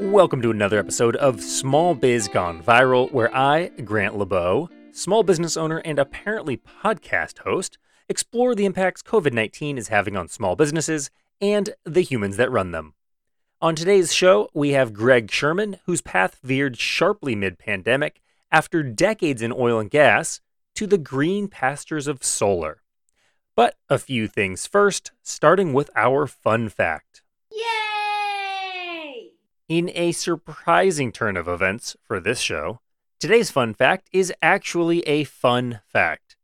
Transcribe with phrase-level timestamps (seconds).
[0.00, 5.56] Welcome to another episode of Small Biz Gone Viral, where I, Grant LeBeau, small business
[5.56, 11.10] owner and apparently podcast host, explore the impacts COVID 19 is having on small businesses
[11.40, 12.94] and the humans that run them.
[13.60, 18.20] On today's show, we have Greg Sherman, whose path veered sharply mid pandemic
[18.52, 20.40] after decades in oil and gas
[20.76, 22.82] to the green pastures of solar.
[23.56, 27.22] But a few things first, starting with our fun fact.
[27.50, 27.87] Yay!
[29.68, 32.80] In a surprising turn of events for this show,
[33.20, 36.36] today's fun fact is actually a fun fact.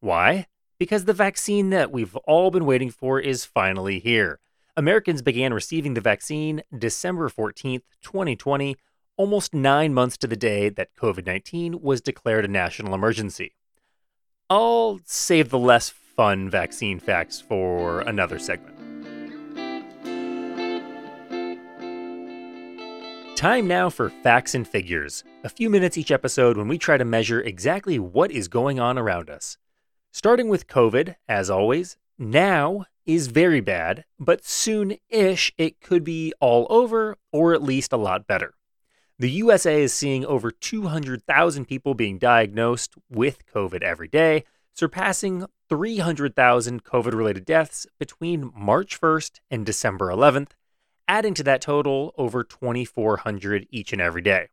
[0.00, 0.46] Why?
[0.78, 4.40] Because the vaccine that we've all been waiting for is finally here.
[4.78, 8.78] Americans began receiving the vaccine December 14th, 2020,
[9.18, 13.56] almost nine months to the day that COVID 19 was declared a national emergency.
[14.48, 18.79] I'll save the less fun vaccine facts for another segment.
[23.40, 27.06] Time now for facts and figures, a few minutes each episode when we try to
[27.06, 29.56] measure exactly what is going on around us.
[30.12, 36.34] Starting with COVID, as always, now is very bad, but soon ish it could be
[36.38, 38.52] all over or at least a lot better.
[39.18, 46.84] The USA is seeing over 200,000 people being diagnosed with COVID every day, surpassing 300,000
[46.84, 50.50] COVID related deaths between March 1st and December 11th,
[51.10, 54.46] adding to that total over 2,400 each and every day.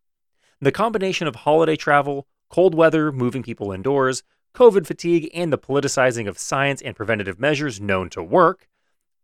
[0.59, 4.23] The combination of holiday travel, cold weather moving people indoors,
[4.55, 8.67] COVID fatigue, and the politicizing of science and preventative measures known to work,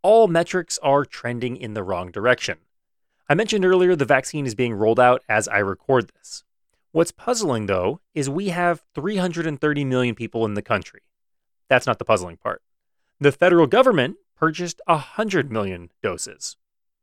[0.00, 2.58] all metrics are trending in the wrong direction.
[3.28, 6.44] I mentioned earlier the vaccine is being rolled out as I record this.
[6.92, 11.00] What's puzzling, though, is we have 330 million people in the country.
[11.68, 12.62] That's not the puzzling part.
[13.18, 16.56] The federal government purchased 100 million doses.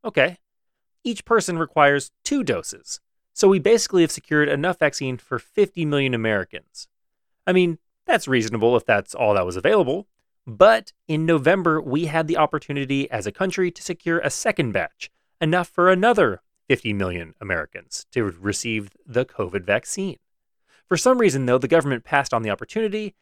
[0.03, 0.37] Okay.
[1.03, 2.99] Each person requires two doses.
[3.33, 6.87] So we basically have secured enough vaccine for 50 million Americans.
[7.47, 10.07] I mean, that's reasonable if that's all that was available.
[10.45, 15.11] But in November, we had the opportunity as a country to secure a second batch,
[15.39, 20.17] enough for another 50 million Americans to receive the COVID vaccine.
[20.87, 23.15] For some reason, though, the government passed on the opportunity,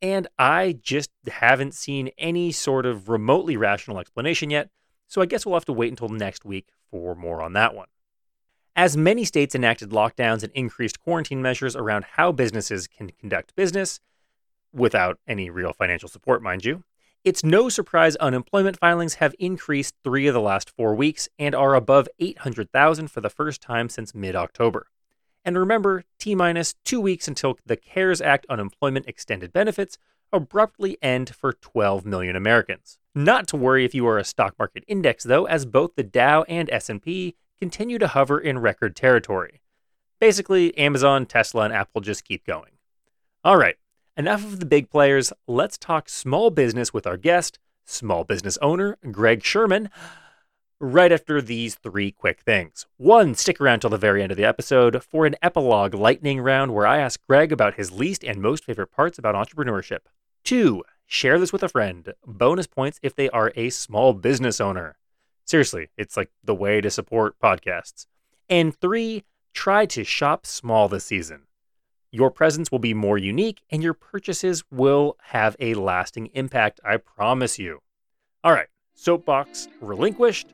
[0.00, 4.70] and I just haven't seen any sort of remotely rational explanation yet,
[5.12, 7.88] so I guess we'll have to wait until next week for more on that one.
[8.74, 14.00] As many states enacted lockdowns and increased quarantine measures around how businesses can conduct business,
[14.72, 16.82] without any real financial support, mind you,
[17.24, 21.74] it's no surprise unemployment filings have increased three of the last four weeks and are
[21.74, 24.86] above 800,000 for the first time since mid October.
[25.44, 29.98] And remember, T minus two weeks until the CARES Act unemployment extended benefits
[30.32, 32.98] abruptly end for 12 million Americans.
[33.14, 36.42] Not to worry if you are a stock market index though, as both the Dow
[36.44, 39.60] and S&P continue to hover in record territory.
[40.20, 42.72] Basically, Amazon, Tesla, and Apple just keep going.
[43.44, 43.76] All right,
[44.14, 45.32] Enough of the big players.
[45.46, 49.88] Let's talk small business with our guest, small business owner Greg Sherman,
[50.78, 52.84] right after these three quick things.
[52.98, 56.74] One, stick around till the very end of the episode for an epilogue lightning round
[56.74, 60.00] where I ask Greg about his least and most favorite parts about entrepreneurship.
[60.44, 62.12] Two, share this with a friend.
[62.26, 64.96] Bonus points if they are a small business owner.
[65.44, 68.06] Seriously, it's like the way to support podcasts.
[68.48, 71.42] And three, try to shop small this season.
[72.10, 76.98] Your presence will be more unique and your purchases will have a lasting impact, I
[76.98, 77.80] promise you.
[78.44, 80.48] All right, soapbox relinquished,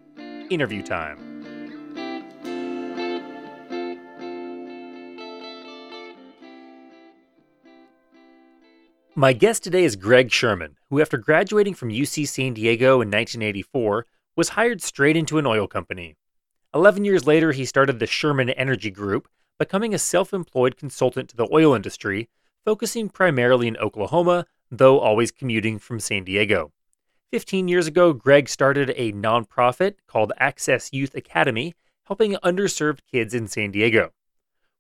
[0.51, 1.28] interview time.
[9.19, 14.07] My guest today is Greg Sherman, who, after graduating from UC San Diego in 1984,
[14.37, 16.15] was hired straight into an oil company.
[16.73, 19.27] Eleven years later, he started the Sherman Energy Group,
[19.59, 22.29] becoming a self employed consultant to the oil industry,
[22.65, 26.71] focusing primarily in Oklahoma, though always commuting from San Diego.
[27.33, 31.75] 15 years ago, Greg started a nonprofit called Access Youth Academy,
[32.05, 34.13] helping underserved kids in San Diego.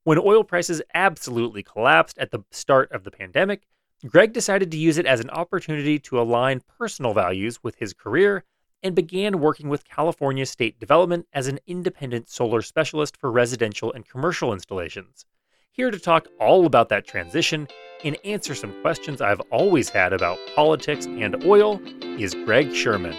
[0.04, 3.66] When oil prices absolutely collapsed at the start of the pandemic,
[4.06, 8.44] Greg decided to use it as an opportunity to align personal values with his career
[8.80, 14.08] and began working with California State Development as an independent solar specialist for residential and
[14.08, 15.26] commercial installations.
[15.72, 17.66] Here to talk all about that transition
[18.04, 23.16] and answer some questions I've always had about politics and oil is Greg Sherman.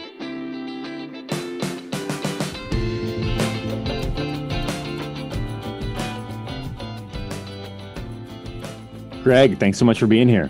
[9.23, 10.49] Greg, thanks so much for being here.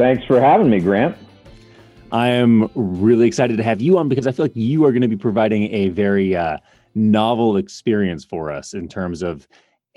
[0.00, 1.14] Thanks for having me, Grant.
[2.10, 5.02] I am really excited to have you on because I feel like you are going
[5.02, 6.56] to be providing a very uh,
[6.94, 9.46] novel experience for us in terms of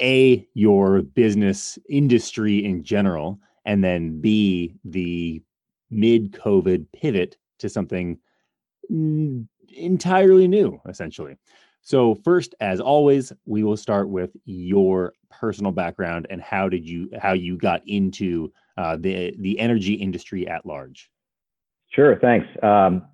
[0.01, 5.41] a your business industry in general, and then b the
[5.89, 8.19] mid-COVID pivot to something
[8.89, 11.37] entirely new, essentially.
[11.81, 17.09] So first, as always, we will start with your personal background and how did you
[17.21, 21.09] how you got into uh, the the energy industry at large.
[21.89, 22.47] Sure, thanks.
[22.63, 23.05] Um,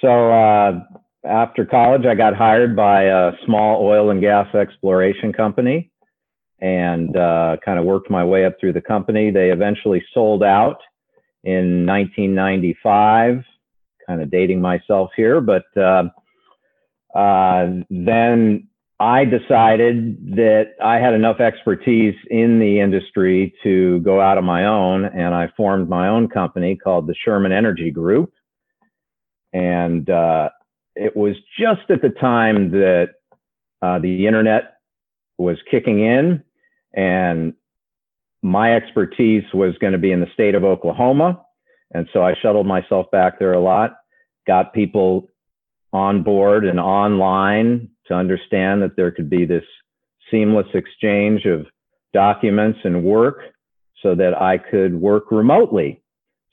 [0.00, 0.80] so uh,
[1.24, 5.90] after college, I got hired by a small oil and gas exploration company,
[6.60, 9.30] and uh, kind of worked my way up through the company.
[9.30, 10.78] They eventually sold out
[11.44, 13.44] in 1995.
[14.06, 16.04] Kind of dating myself here, but uh,
[17.16, 18.68] uh, then
[19.00, 24.66] I decided that I had enough expertise in the industry to go out on my
[24.66, 28.34] own, and I formed my own company called the Sherman Energy Group.
[29.54, 30.50] And uh,
[30.94, 33.14] it was just at the time that
[33.80, 34.74] uh, the internet
[35.38, 36.42] was kicking in,
[36.92, 37.54] and
[38.42, 41.42] my expertise was going to be in the state of Oklahoma.
[41.92, 43.96] And so I shuttled myself back there a lot,
[44.46, 45.28] got people
[45.90, 49.64] on board and online to understand that there could be this
[50.30, 51.66] seamless exchange of
[52.12, 53.40] documents and work
[54.02, 56.02] so that I could work remotely.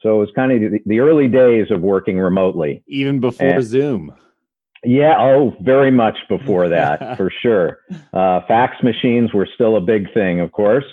[0.02, 2.84] So it was kind of the, early days of working remotely.
[2.88, 4.14] Even before and, Zoom.
[4.84, 7.80] Yeah, oh, very much before that, for sure.
[8.14, 10.86] Uh, fax machines were still a big thing, of course.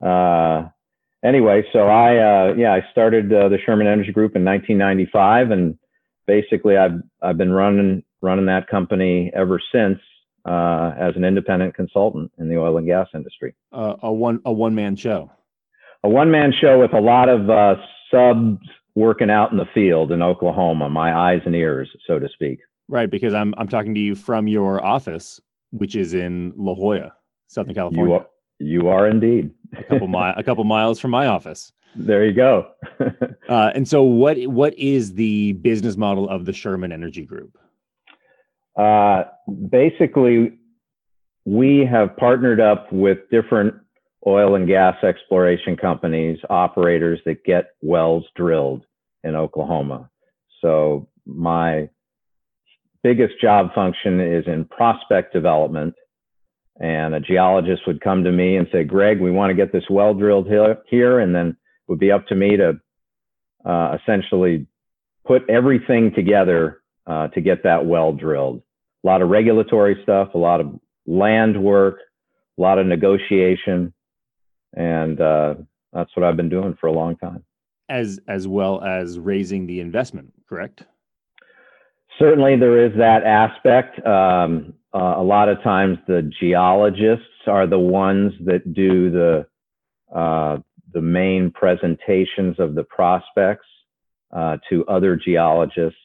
[0.00, 0.68] Uh,
[1.22, 5.78] anyway, so I, uh, yeah, I started uh, the Sherman Energy Group in 1995, and
[6.26, 9.98] basically I've I've been running running that company ever since
[10.44, 13.54] uh, as an independent consultant in the oil and gas industry.
[13.72, 15.30] Uh, a one a one man show.
[16.04, 17.74] A one man show with a lot of uh,
[18.10, 18.58] subs
[18.94, 22.60] working out in the field in Oklahoma, my eyes and ears, so to speak.
[22.88, 25.40] Right, because I'm I'm talking to you from your office,
[25.70, 27.12] which is in La Jolla,
[27.46, 28.12] Southern California.
[28.12, 28.26] You are,
[28.58, 29.50] you are indeed.
[29.76, 31.72] a couple mi- a couple miles from my office.
[31.94, 32.68] There you go.
[33.48, 37.58] uh, and so, what what is the business model of the Sherman Energy Group?
[38.76, 39.24] Uh,
[39.70, 40.58] basically,
[41.44, 43.74] we have partnered up with different
[44.26, 48.84] oil and gas exploration companies, operators that get wells drilled
[49.24, 50.08] in Oklahoma.
[50.60, 51.88] So my
[53.02, 55.94] biggest job function is in prospect development.
[56.80, 59.84] And a geologist would come to me and say, Greg, we want to get this
[59.90, 60.48] well drilled
[60.88, 61.18] here.
[61.20, 61.56] And then it
[61.88, 62.80] would be up to me to
[63.64, 64.66] uh, essentially
[65.26, 68.62] put everything together uh, to get that well drilled.
[69.04, 71.98] A lot of regulatory stuff, a lot of land work,
[72.58, 73.92] a lot of negotiation,
[74.74, 75.54] and uh,
[75.92, 77.44] that's what I've been doing for a long time.
[77.88, 80.84] As as well as raising the investment, correct?
[82.18, 84.04] Certainly, there is that aspect.
[84.06, 89.46] Um, uh, a lot of times, the geologists are the ones that do the
[90.14, 90.58] uh,
[90.92, 93.66] the main presentations of the prospects
[94.30, 95.98] uh, to other geologists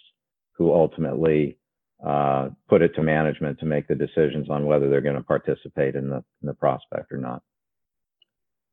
[0.58, 1.58] who ultimately
[2.06, 5.96] uh, put it to management to make the decisions on whether they're going to participate
[5.96, 7.42] in the, in the prospect or not.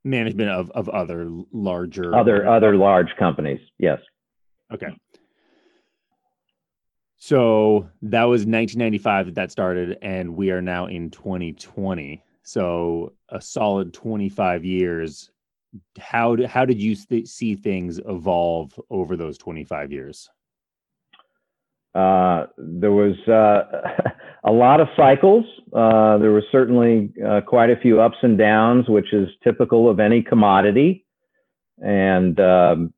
[0.04, 3.98] Management of, of other larger other other large companies, yes.
[4.70, 4.88] Okay.
[7.16, 12.22] So that was 1995 that that started, and we are now in 2020.
[12.43, 15.31] So a solid 25 years
[15.98, 20.29] how did, how did you see things evolve over those 25 years?
[21.94, 24.10] Uh, there was uh,
[24.44, 25.44] a lot of cycles.
[25.72, 30.01] Uh, there was certainly uh, quite a few ups and downs, which is typical of
[30.01, 31.05] any commodity.
[31.79, 32.94] And um,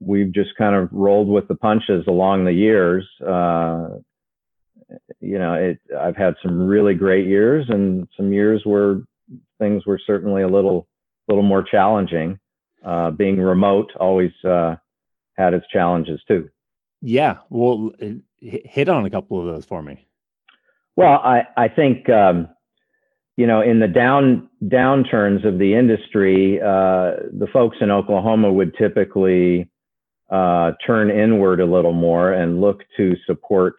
[0.00, 3.06] we've just kind of rolled with the punches along the years.
[3.20, 3.88] Uh,
[5.20, 9.02] you know, it, I've had some really great years and some years where
[9.58, 10.86] things were certainly a little
[11.28, 12.38] little more challenging.
[12.82, 16.48] Uh, being remote always had its challenges too.
[17.00, 17.92] Yeah, well,
[18.40, 20.06] hit on a couple of those for me.
[20.96, 22.48] Well, I I think um,
[23.36, 28.74] you know in the down downturns of the industry, uh, the folks in Oklahoma would
[28.76, 29.70] typically
[30.30, 33.76] uh, turn inward a little more and look to support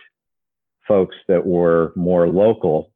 [0.88, 2.92] folks that were more local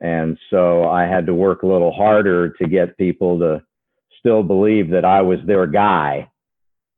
[0.00, 3.62] and so I had to work a little harder to get people to
[4.18, 6.30] still believe that I was their guy.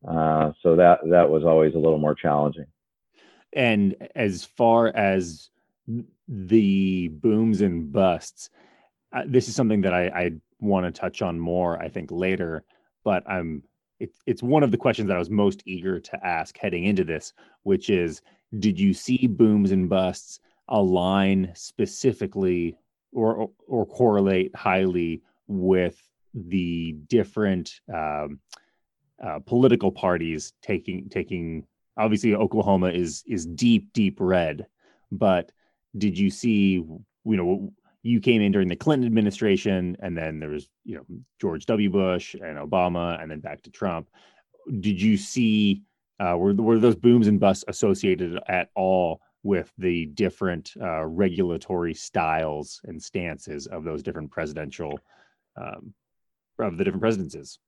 [0.07, 2.67] Uh, so that that was always a little more challenging.
[3.53, 5.51] And as far as
[6.29, 8.51] the booms and busts,
[9.13, 10.31] uh, this is something that I, I
[10.61, 12.65] want to touch on more, I think, later.
[13.05, 13.63] But I'm
[13.99, 17.05] it's it's one of the questions that I was most eager to ask heading into
[17.05, 17.33] this,
[17.65, 18.23] which is,
[18.59, 22.77] did you see booms and busts align specifically
[23.13, 26.01] or or correlate highly with
[26.33, 28.39] the different um,
[29.25, 34.67] uh, political parties taking taking obviously Oklahoma is is deep deep red
[35.13, 35.53] but
[35.97, 37.73] did you see you know
[38.03, 41.05] you came in during the Clinton administration and then there was you know
[41.41, 44.09] George W Bush and Obama and then back to Trump
[44.81, 45.83] did you see
[46.21, 51.95] uh, were were those booms and busts associated at all with the different uh, regulatory
[51.95, 54.99] styles and stances of those different presidential
[55.57, 55.95] um,
[56.59, 57.59] of the different presidencies?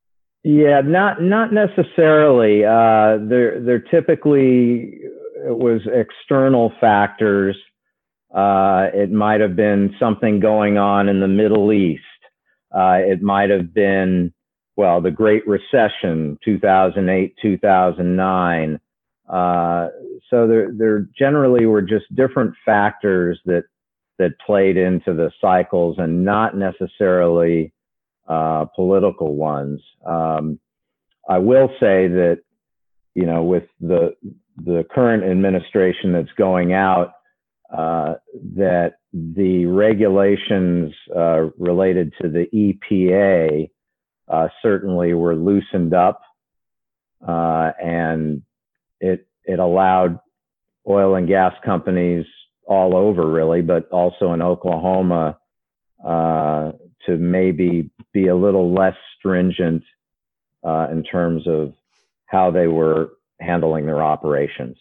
[0.44, 2.64] Yeah, not not necessarily.
[2.64, 5.00] Uh, there there typically
[5.46, 7.56] it was external factors.
[8.34, 12.02] Uh, it might have been something going on in the Middle East.
[12.74, 14.32] Uh, it might have been
[14.76, 18.80] well, the Great Recession, 2008, 2009.
[19.28, 19.88] Uh,
[20.30, 23.64] so there, there generally were just different factors that
[24.18, 27.72] that played into the cycles, and not necessarily
[28.32, 29.82] uh, political ones.
[30.06, 30.58] Um,
[31.28, 32.38] I will say that
[33.14, 34.14] you know with the
[34.56, 37.12] the current administration that's going out,
[37.76, 38.14] uh,
[38.56, 43.70] that the regulations uh, related to the EPA
[44.28, 46.22] uh, certainly were loosened up,
[47.26, 48.42] uh, and
[49.00, 50.18] it it allowed
[50.88, 52.24] oil and gas companies
[52.66, 55.36] all over, really, but also in Oklahoma,
[57.06, 59.82] to maybe be a little less stringent
[60.64, 61.74] uh, in terms of
[62.26, 64.76] how they were handling their operations.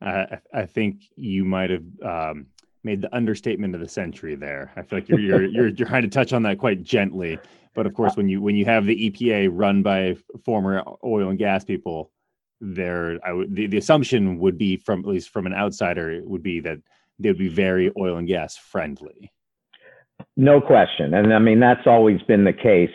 [0.00, 2.46] I, I think you might have um,
[2.82, 4.72] made the understatement of the century there.
[4.76, 7.38] I feel like you're you're you're, you're trying to touch on that quite gently.
[7.74, 11.38] But of course, when you when you have the EPA run by former oil and
[11.38, 12.12] gas people,
[12.60, 16.78] there the, the assumption would be from at least from an outsider would be that
[17.18, 19.32] they would be very oil and gas friendly.
[20.36, 22.94] No question, and I mean that's always been the case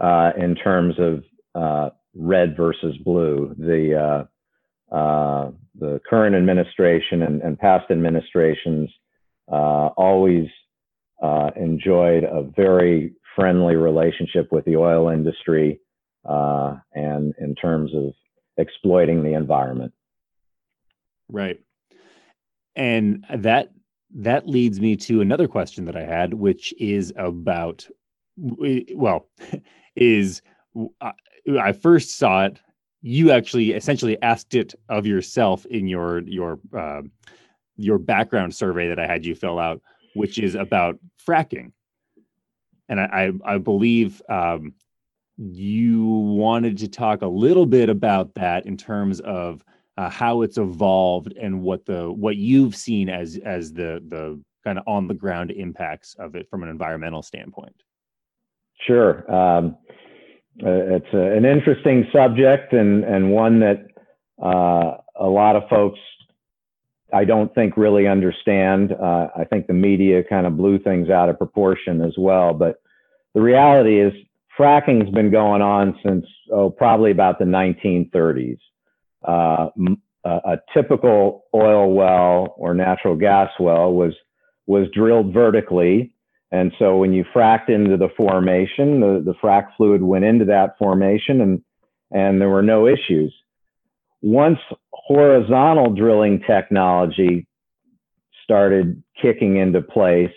[0.00, 3.54] uh, in terms of uh, red versus blue.
[3.58, 4.26] The
[4.92, 8.90] uh, uh the current administration and, and past administrations
[9.50, 10.46] uh, always
[11.22, 15.80] uh, enjoyed a very friendly relationship with the oil industry
[16.24, 18.12] and in terms of
[18.56, 19.92] exploiting the environment.
[21.28, 21.58] Right.
[22.76, 23.70] And that
[24.14, 27.86] that leads me to another question that I had, which is about
[28.36, 29.28] well,
[29.96, 30.42] is
[31.58, 32.58] I first saw it.
[33.02, 37.02] You actually essentially asked it of yourself in your your uh,
[37.76, 39.82] your background survey that I had you fill out,
[40.14, 41.72] which is about fracking
[42.88, 44.74] and I, I, I believe um,
[45.36, 49.64] you wanted to talk a little bit about that in terms of
[49.96, 54.78] uh, how it's evolved and what the what you've seen as as the the kind
[54.78, 57.74] of on the ground impacts of it from an environmental standpoint.
[58.86, 59.76] Sure, um,
[60.62, 63.86] uh, it's a, an interesting subject and and one that
[64.42, 65.98] uh, a lot of folks
[67.12, 68.92] I don't think really understand.
[68.92, 72.52] Uh, I think the media kind of blew things out of proportion as well.
[72.52, 72.82] But
[73.34, 74.12] the reality is,
[74.58, 78.58] fracking's been going on since oh probably about the 1930s.
[79.26, 79.68] Uh,
[80.24, 84.14] a, typical oil well or natural gas well was
[84.66, 86.14] was drilled vertically,
[86.50, 90.78] and so when you fracked into the formation, the, the frack fluid went into that
[90.78, 91.62] formation, and
[92.10, 93.34] and there were no issues.
[94.22, 94.58] Once
[94.92, 97.46] horizontal drilling technology
[98.42, 100.32] started kicking into place,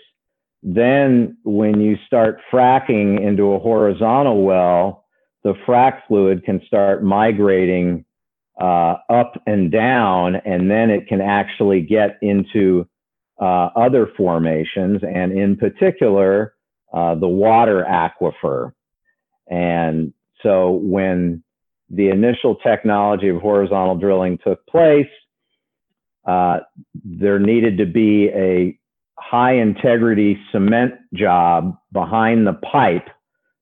[0.62, 5.04] then when you start fracking into a horizontal well,
[5.44, 8.04] the frack fluid can start migrating
[8.60, 12.86] uh, up and down, and then it can actually get into
[13.40, 16.54] uh, other formations, and in particular,
[16.92, 18.72] uh, the water aquifer.
[19.48, 20.12] And
[20.42, 21.42] so when
[21.90, 25.06] the initial technology of horizontal drilling took place,
[26.26, 26.58] uh,
[27.04, 28.78] there needed to be a
[29.18, 33.08] high integrity cement job behind the pipe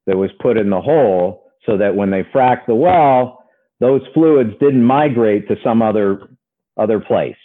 [0.06, 3.35] that was put in the hole so that when they fracked the well,
[3.80, 6.28] those fluids didn't migrate to some other
[6.76, 7.36] other place.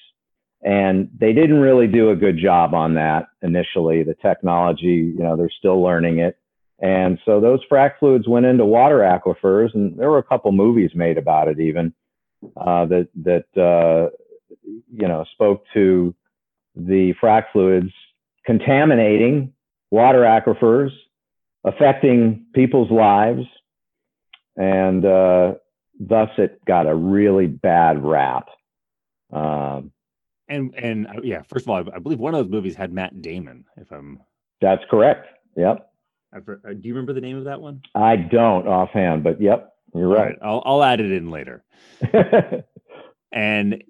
[0.64, 4.04] And they didn't really do a good job on that initially.
[4.04, 6.38] The technology, you know, they're still learning it.
[6.80, 10.92] And so those frac fluids went into water aquifers, and there were a couple movies
[10.96, 11.94] made about it, even
[12.58, 14.10] uh, that that uh,
[14.64, 16.16] you know spoke to
[16.76, 17.92] the frac fluids
[18.46, 19.54] contaminating
[19.92, 20.90] water aquifers,
[21.64, 23.44] affecting people's lives,
[24.58, 25.54] and uh,
[26.10, 28.50] thus it got a really bad rap.
[29.32, 29.92] Um,
[30.50, 32.92] And and uh, yeah, first of all, I, I believe one of those movies had
[32.92, 33.64] Matt Damon.
[33.78, 34.20] If I'm
[34.60, 35.28] That's correct.
[35.56, 35.88] Yep.
[36.34, 37.82] I've, uh, do you remember the name of that one?
[37.96, 40.36] I don't offhand, but yep, you're right.
[40.42, 41.64] I'll I'll add it in later.
[43.34, 43.84] And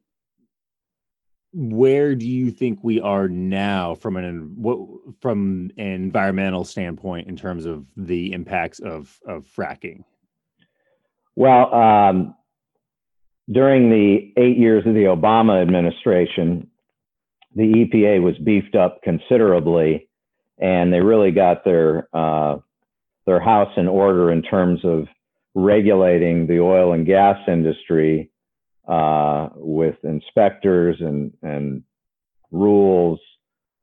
[1.54, 4.78] where do you think we are now from an what
[5.20, 10.04] from an environmental standpoint in terms of the impacts of of fracking?
[11.36, 12.36] Well, um,
[13.52, 16.70] during the eight years of the Obama administration,
[17.56, 20.08] the EPA was beefed up considerably,
[20.58, 22.58] and they really got their uh,
[23.26, 25.08] their house in order in terms of
[25.54, 28.32] regulating the oil and gas industry
[28.88, 31.84] uh, with inspectors and, and
[32.52, 33.20] rules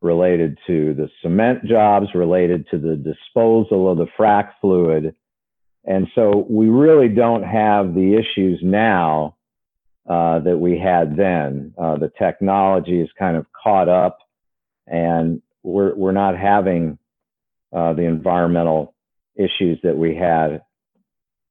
[0.00, 5.14] related to the cement jobs, related to the disposal of the frac fluid.
[5.88, 9.37] And so we really don't have the issues now
[10.07, 11.73] uh, that we had then.
[11.78, 14.18] Uh, the technology is kind of caught up,
[14.87, 16.99] and we're, we're not having
[17.75, 18.95] uh, the environmental
[19.35, 20.61] issues that we had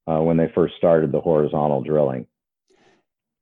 [0.06, 2.24] uh, when they first started the horizontal drilling.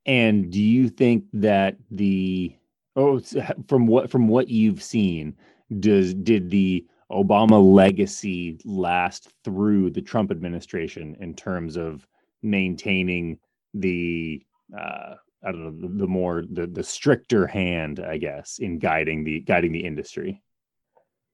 [0.07, 2.57] And do you think that the
[2.95, 3.21] oh
[3.69, 5.37] from what from what you've seen
[5.81, 12.07] does did the Obama legacy last through the Trump administration in terms of
[12.43, 13.39] maintaining
[13.75, 14.43] the
[14.77, 19.25] uh, I don't know the, the more the the stricter hand I guess in guiding
[19.25, 20.43] the guiding the industry.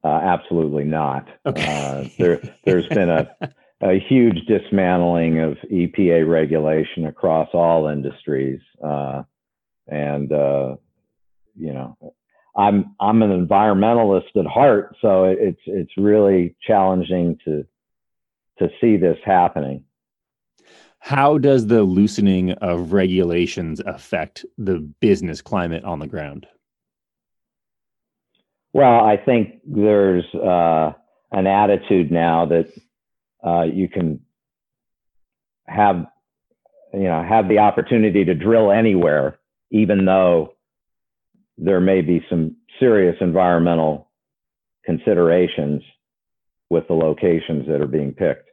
[0.05, 1.29] Uh, absolutely not.
[1.47, 1.65] Okay.
[1.65, 3.31] Uh, there, there's been a,
[3.83, 9.23] a huge dismantling of EPA regulation across all industries, uh,
[9.87, 10.75] and uh,
[11.55, 11.97] you know,
[12.57, 17.65] I'm I'm an environmentalist at heart, so it's it's really challenging to
[18.59, 19.85] to see this happening.
[20.99, 26.47] How does the loosening of regulations affect the business climate on the ground?
[28.73, 30.93] Well, I think there's uh,
[31.33, 32.73] an attitude now that
[33.45, 34.21] uh, you can
[35.67, 36.07] have,
[36.95, 39.39] you know, have the opportunity to drill anywhere,
[39.71, 40.52] even though
[41.59, 44.11] there may be some serious environmental
[44.85, 45.83] considerations
[46.71, 48.49] with the locations that are being picked.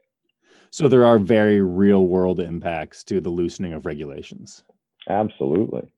[0.70, 4.62] So there are very real world impacts to the loosening of regulations.
[5.08, 5.92] Absolutely.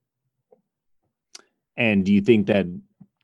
[1.76, 2.66] And do you think that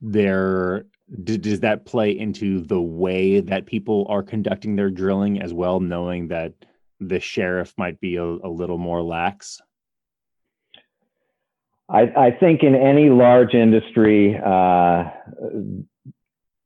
[0.01, 0.85] there
[1.25, 5.81] d- does that play into the way that people are conducting their drilling as well,
[5.81, 6.53] knowing that
[7.01, 9.61] the sheriff might be a, a little more lax?
[11.88, 15.05] I, I think in any large industry, uh,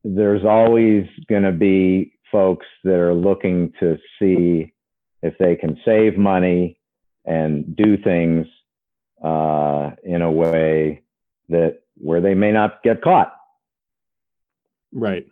[0.04, 4.72] there's always going to be folks that are looking to see
[5.22, 6.78] if they can save money
[7.24, 8.46] and do things
[9.22, 11.02] uh, in a way
[11.48, 13.32] that where they may not get caught.
[14.90, 15.26] Right.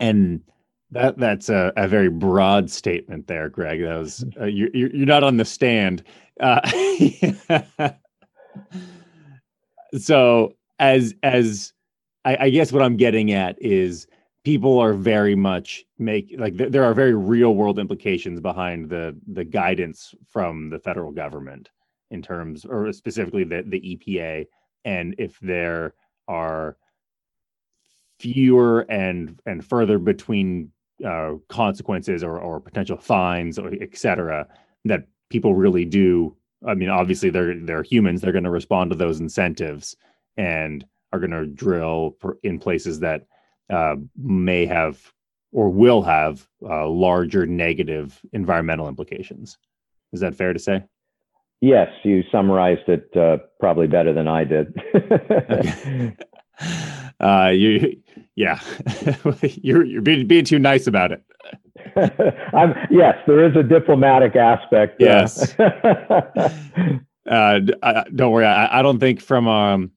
[0.00, 0.40] And
[0.90, 3.82] that that's a, a very broad statement there, Greg.
[3.82, 6.02] That was uh, you're you're not on the stand.
[6.40, 6.60] Uh,
[9.98, 11.72] so as as
[12.24, 14.06] I, I guess what I'm getting at is
[14.44, 19.16] people are very much make like th- there are very real world implications behind the
[19.32, 21.70] the guidance from the federal government
[22.10, 24.46] in terms or specifically the the EPA
[24.84, 25.94] and if there
[26.28, 26.76] are
[28.18, 30.70] fewer and and further between
[31.04, 34.46] uh, consequences or, or potential fines or et cetera
[34.84, 36.36] that people really do
[36.66, 39.96] i mean obviously they're they're humans they're going to respond to those incentives
[40.36, 43.26] and are going to drill in places that
[43.70, 45.12] uh, may have
[45.52, 49.58] or will have uh, larger negative environmental implications.
[50.12, 50.82] Is that fair to say?
[51.60, 54.74] Yes, you summarized it uh, probably better than I did.
[57.20, 57.96] uh you
[58.36, 58.60] yeah.
[59.42, 61.22] You're you're being, being too nice about it
[62.54, 65.00] I'm, yes, there is a diplomatic aspect.
[65.02, 65.54] uh, Yes.
[67.30, 67.60] uh
[68.16, 69.92] don't worry I, I don't think from um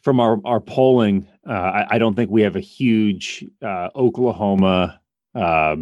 [0.00, 4.98] from our our polling uh I, I don't think we have a huge uh oklahoma
[5.34, 5.76] uh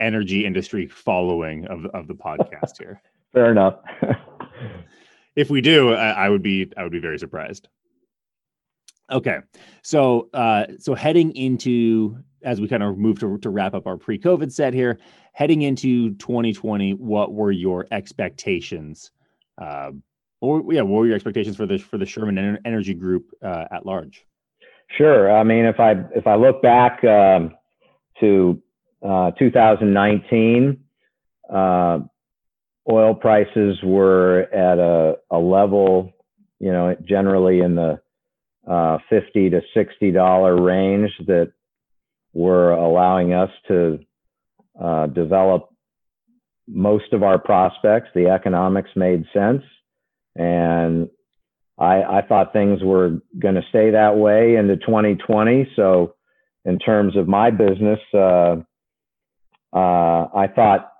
[0.00, 3.02] energy industry following of of the podcast here
[3.34, 3.76] Fair enough.
[5.36, 7.68] if we do I, I would be i would be very surprised
[9.10, 9.38] okay
[9.82, 13.96] so uh so heading into as we kind of move to, to wrap up our
[13.96, 14.98] pre-covid set here
[15.32, 19.10] heading into 2020 what were your expectations
[19.60, 19.90] uh,
[20.40, 23.64] or yeah what were your expectations for the for the sherman Ener- energy group uh,
[23.70, 24.24] at large
[24.96, 25.32] Sure.
[25.36, 27.54] I mean, if I if I look back um,
[28.20, 28.60] to
[29.02, 30.78] uh, 2019,
[31.48, 31.98] uh,
[32.90, 36.12] oil prices were at a, a level,
[36.58, 38.00] you know, generally in the
[38.66, 41.52] uh, 50 to 60 dollar range that
[42.32, 43.98] were allowing us to
[44.80, 45.68] uh, develop
[46.68, 48.08] most of our prospects.
[48.14, 49.62] The economics made sense,
[50.36, 51.08] and
[51.78, 55.72] I, I thought things were going to stay that way into 2020.
[55.74, 56.14] So,
[56.64, 58.56] in terms of my business, uh,
[59.72, 60.92] uh, I thought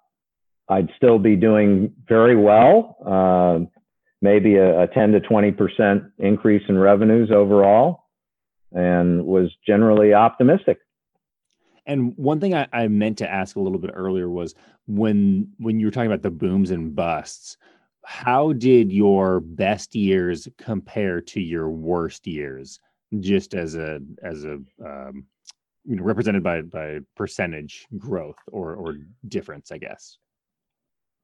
[0.68, 3.79] I'd still be doing very well, uh,
[4.20, 8.04] maybe a, a 10 to 20 percent increase in revenues overall,
[8.72, 10.78] and was generally optimistic.
[11.86, 14.54] And one thing I, I, meant to ask a little bit earlier was
[14.86, 17.56] when when you were talking about the booms and busts,
[18.04, 22.78] how did your best years compare to your worst years?
[23.18, 25.26] Just as a as a um,
[25.84, 30.18] you know represented by by percentage growth or or difference, I guess.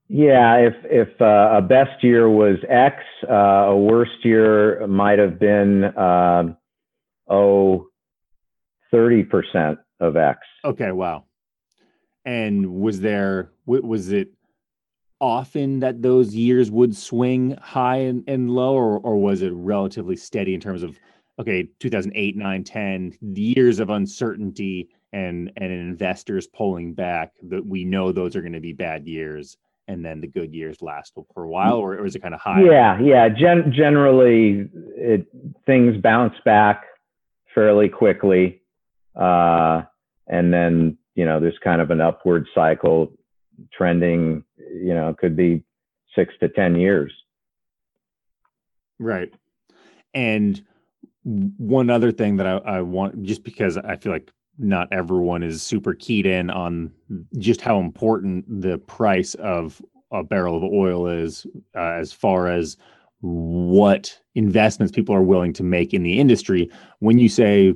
[0.09, 5.39] Yeah, if if uh, a best year was X, uh, a worst year might have
[5.39, 6.55] been uh,
[7.29, 7.89] oh
[8.93, 10.39] 30 percent of X.
[10.65, 11.25] Okay, wow.
[12.25, 14.29] And was there was it
[15.21, 20.17] often that those years would swing high and, and low, or, or was it relatively
[20.17, 20.99] steady in terms of
[21.39, 28.13] okay, 2008, 9, 10, years of uncertainty and and investors pulling back that we know
[28.13, 29.57] those are going to be bad years
[29.89, 32.41] and then the good years last for a while or, or is it kind of
[32.41, 35.27] high yeah yeah Gen- generally it
[35.65, 36.85] things bounce back
[37.55, 38.63] fairly quickly
[39.17, 39.83] uh,
[40.27, 43.13] and then, you know, there's kind of an upward cycle
[43.73, 45.65] trending, you know, could be
[46.15, 47.13] six to 10 years.
[48.99, 49.33] Right.
[50.15, 50.63] And
[51.25, 55.63] one other thing that I, I want, just because I feel like not everyone is
[55.63, 56.91] super keyed in on
[57.39, 62.77] just how important the price of a barrel of oil is uh, as far as
[63.21, 66.71] what investments people are willing to make in the industry.
[67.01, 67.75] When you say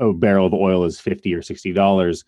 [0.00, 2.24] a barrel of oil is 50 or 60 dollars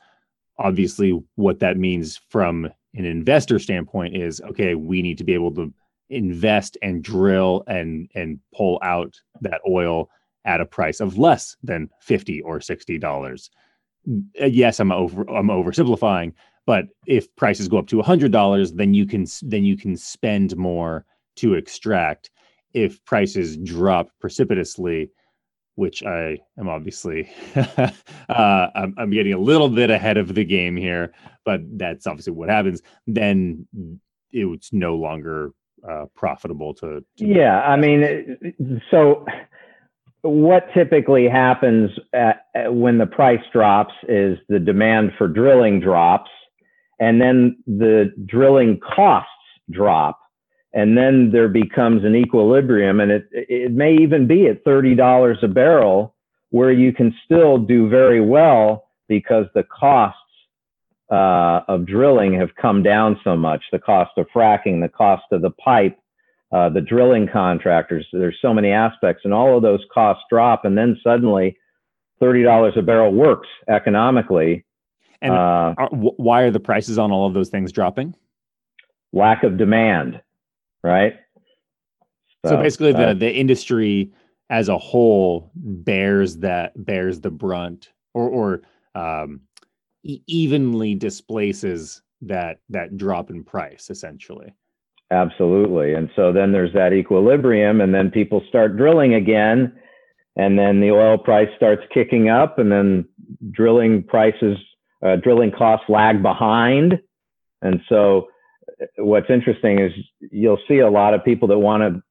[0.59, 5.55] obviously what that means from an investor standpoint is okay we need to be able
[5.55, 5.73] to
[6.09, 10.09] invest and drill and and pull out that oil
[10.45, 13.51] at a price of less than 50 or 60 dollars
[14.35, 16.33] yes i'm over i'm oversimplifying
[16.67, 20.57] but if prices go up to 100 dollars then you can then you can spend
[20.57, 21.05] more
[21.37, 22.31] to extract
[22.75, 25.11] if prices drop precipitously
[25.77, 27.91] which I am obviously uh,
[28.75, 31.13] I'm, I'm, getting a little bit ahead of the game here,
[31.45, 32.81] but that's obviously what happens.
[33.07, 33.67] Then
[34.33, 35.53] it's no longer
[35.89, 37.27] uh, profitable to, to.
[37.27, 39.27] Yeah, I mean, so
[40.23, 46.31] what typically happens at, at when the price drops is the demand for drilling drops,
[46.99, 49.31] and then the drilling costs
[49.71, 50.19] drop
[50.77, 55.49] and then there becomes an equilibrium and it it may even be at $30 a
[55.49, 56.15] barrel
[56.51, 60.21] where you can still do very well because the costs
[61.11, 63.63] uh, of drilling have come down so much.
[63.73, 65.99] The cost of fracking the cost of the pipe
[66.57, 70.77] uh, the drilling contractors there's so many aspects and all of those costs drop and
[70.77, 71.57] then suddenly
[72.21, 74.65] $30 a barrel works economically
[75.23, 78.15] and uh, are, why are the prices on all of those things dropping
[79.13, 80.21] lack of demand
[80.87, 81.15] right?
[82.45, 84.13] So, so basically, uh, the the industry
[84.51, 88.63] as a whole bears that bears the brunt, or or
[88.95, 89.41] um,
[90.05, 94.55] evenly displaces that that drop in price, essentially.
[95.11, 99.73] Absolutely, and so then there's that equilibrium, and then people start drilling again,
[100.37, 103.07] and then the oil price starts kicking up, and then
[103.53, 104.59] drilling prices,
[105.05, 106.99] uh, drilling costs lag behind,
[107.63, 108.29] and so
[108.99, 109.93] what's interesting is
[110.31, 112.03] you'll see a lot of people that want to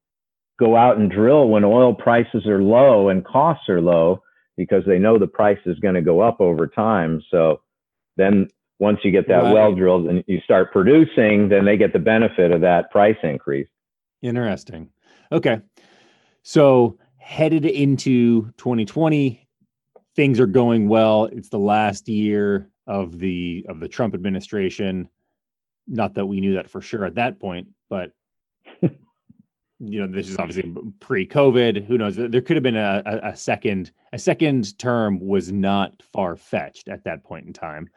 [0.59, 4.21] go out and drill when oil prices are low and costs are low
[4.57, 7.21] because they know the price is going to go up over time.
[7.29, 7.61] So
[8.15, 8.47] then
[8.79, 9.53] once you get that right.
[9.53, 13.67] well drilled and you start producing, then they get the benefit of that price increase.
[14.21, 14.89] Interesting.
[15.31, 15.61] Okay.
[16.43, 19.47] So headed into 2020,
[20.15, 21.25] things are going well.
[21.25, 25.09] It's the last year of the of the Trump administration.
[25.87, 28.11] Not that we knew that for sure at that point, but
[28.81, 28.91] you
[29.79, 31.85] know, this is obviously pre-COVID.
[31.85, 32.15] Who knows?
[32.15, 37.03] There could have been a, a second a second term was not far fetched at
[37.03, 37.89] that point in time.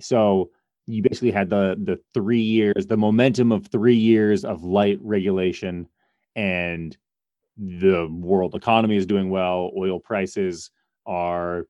[0.00, 0.50] So
[0.86, 5.88] you basically had the the three years, the momentum of three years of light regulation,
[6.34, 6.96] and
[7.56, 9.70] the world economy is doing well.
[9.76, 10.70] Oil prices
[11.06, 11.66] are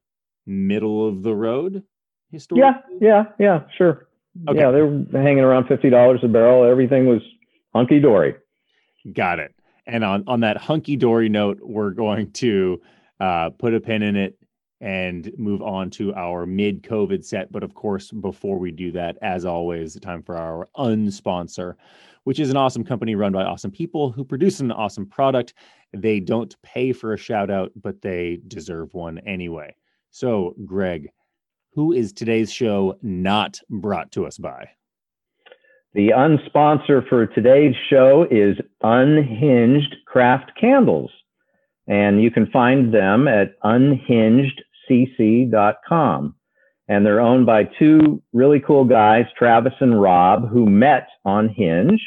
[0.46, 1.82] middle of the road.
[2.30, 2.86] Historically.
[3.00, 4.08] Yeah, yeah, yeah, sure.
[4.48, 4.60] Okay.
[4.60, 6.64] Yeah, they were hanging around fifty dollars a barrel.
[6.64, 7.20] Everything was
[7.74, 8.34] hunky dory.
[9.12, 9.54] Got it.
[9.86, 12.80] And on on that hunky dory note, we're going to
[13.20, 14.38] uh, put a pin in it,
[14.82, 17.50] and move on to our mid COVID set.
[17.52, 21.76] But of course, before we do that, as always, time for our unsponsor,
[22.24, 25.54] which is an awesome company run by awesome people who produce an awesome product.
[25.94, 29.74] They don't pay for a shout out, but they deserve one anyway.
[30.10, 31.10] So, Greg,
[31.74, 34.68] who is today's show not brought to us by?
[35.94, 41.10] The unsponsor for today's show is Unhinged Craft Candles.
[41.86, 43.54] And you can find them at
[44.92, 46.34] unhingedcc.com.
[46.88, 52.00] And they're owned by two really cool guys, Travis and Rob, who met on Hinge.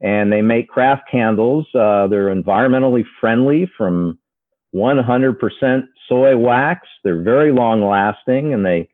[0.00, 1.66] And they make craft candles.
[1.74, 4.18] Uh, they're environmentally friendly from
[4.74, 6.88] 100% soy wax.
[7.04, 8.88] They're very long lasting and they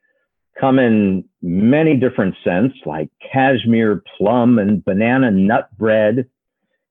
[0.61, 6.29] come in many different scents like cashmere plum and banana nut bread.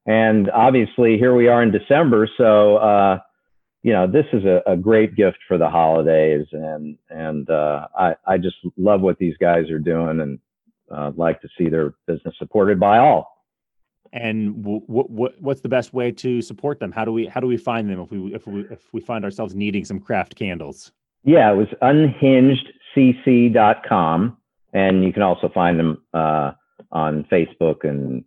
[0.06, 2.30] And obviously, here we are in December.
[2.38, 3.20] So, uh,
[3.86, 6.48] you know, this is a, a, great gift for the holidays.
[6.52, 10.40] And, and uh, I, I just love what these guys are doing and
[10.90, 13.46] uh, like to see their business supported by all.
[14.12, 16.92] And what w- what's the best way to support them?
[16.92, 19.24] How do we how do we find them if we if we if we find
[19.24, 20.92] ourselves needing some craft candles?
[21.24, 24.38] Yeah, it was unhingedcc.com,
[24.74, 26.54] and you can also find them uh,
[26.92, 28.26] on Facebook and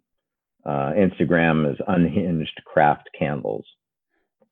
[0.65, 3.65] uh, Instagram as Unhinged Craft Candles.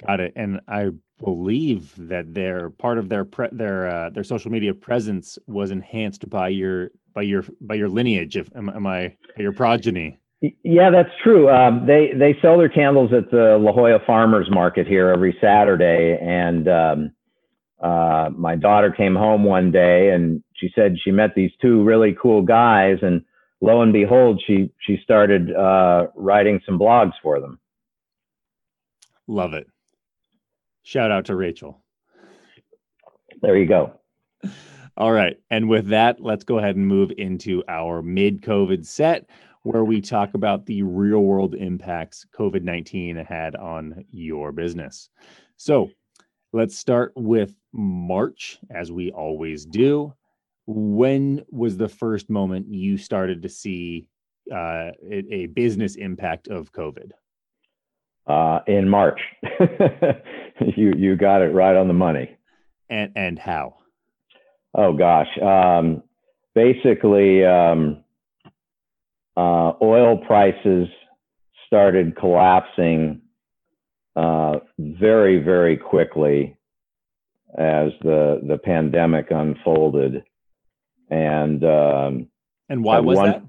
[0.04, 0.32] Got it.
[0.36, 0.90] And I
[1.24, 6.28] believe that their part of their pre- their uh, their social media presence was enhanced
[6.28, 8.36] by your by your by your lineage.
[8.36, 10.18] If am, am I your progeny?
[10.62, 11.48] Yeah, that's true.
[11.48, 16.18] Um, they they sell their candles at the La Jolla Farmers Market here every Saturday,
[16.20, 17.12] and um,
[17.80, 22.16] uh, my daughter came home one day and she said she met these two really
[22.20, 23.22] cool guys, and
[23.62, 27.58] lo and behold, she she started uh, writing some blogs for them.
[29.26, 29.66] Love it.
[30.86, 31.82] Shout out to Rachel.
[33.42, 33.98] There you go.
[34.96, 35.36] All right.
[35.50, 39.28] And with that, let's go ahead and move into our mid COVID set
[39.64, 45.10] where we talk about the real world impacts COVID 19 had on your business.
[45.56, 45.90] So
[46.52, 50.14] let's start with March, as we always do.
[50.66, 54.08] When was the first moment you started to see
[54.52, 57.10] uh, a, a, business impact of COVID?
[58.26, 59.20] Uh, in March,
[60.76, 62.36] you you got it right on the money.
[62.90, 63.76] And and how?
[64.74, 66.02] Oh gosh, um,
[66.54, 68.02] basically, um,
[69.36, 70.88] uh, oil prices
[71.66, 73.20] started collapsing
[74.16, 76.56] uh, very, very quickly
[77.56, 80.24] as the the pandemic unfolded,
[81.10, 82.28] and um,
[82.68, 83.42] and why was one, that?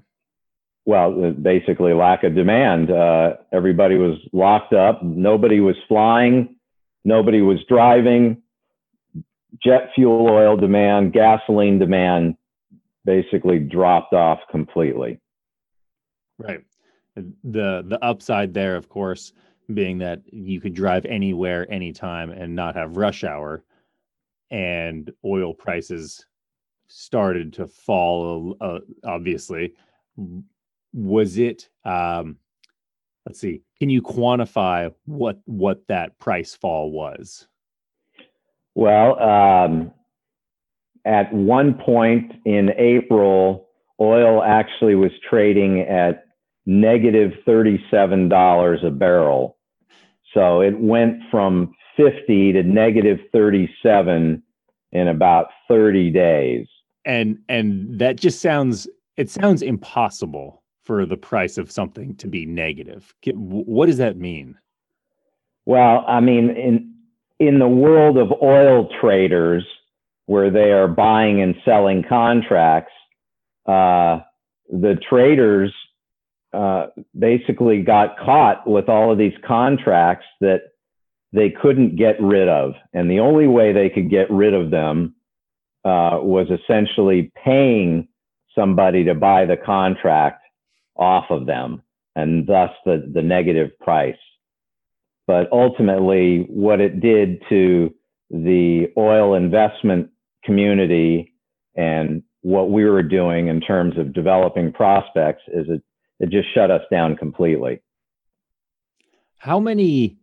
[0.88, 2.90] Well, basically lack of demand.
[2.90, 5.02] Uh, everybody was locked up.
[5.02, 6.56] Nobody was flying.
[7.04, 8.40] Nobody was driving.
[9.62, 12.36] Jet fuel oil demand, gasoline demand,
[13.04, 15.20] basically dropped off completely.
[16.38, 16.64] Right.
[17.16, 19.34] The the upside there, of course,
[19.74, 23.62] being that you could drive anywhere, anytime, and not have rush hour,
[24.50, 26.24] and oil prices
[26.86, 28.56] started to fall.
[28.58, 29.74] Uh, obviously,
[30.92, 31.68] was it?
[31.84, 32.36] Um,
[33.26, 33.62] let's see.
[33.78, 37.46] Can you quantify what what that price fall was?
[38.74, 39.92] Well, um,
[41.04, 43.68] at one point in April,
[44.00, 46.26] oil actually was trading at
[46.66, 49.56] negative $37 a barrel.
[50.34, 54.42] So it went from 50 to negative 37
[54.92, 56.66] in about 30 days.
[57.04, 62.46] And and that just sounds it sounds impossible for the price of something to be
[62.46, 63.14] negative.
[63.34, 64.56] What does that mean?
[65.66, 66.94] Well, I mean in
[67.38, 69.66] in the world of oil traders
[70.24, 72.94] where they are buying and selling contracts,
[73.66, 74.20] uh,
[74.70, 75.74] the traders
[76.54, 80.62] uh, basically got caught with all of these contracts that
[81.34, 82.72] they couldn't get rid of.
[82.94, 85.14] And the only way they could get rid of them
[85.84, 88.08] uh, was essentially paying
[88.54, 90.44] somebody to buy the contract
[90.98, 91.82] off of them,
[92.16, 94.16] and thus the, the negative price.
[95.26, 97.94] But ultimately, what it did to
[98.30, 100.10] the oil investment
[100.44, 101.34] community
[101.76, 105.82] and what we were doing in terms of developing prospects is it
[106.20, 107.80] it just shut us down completely.
[109.36, 110.18] How many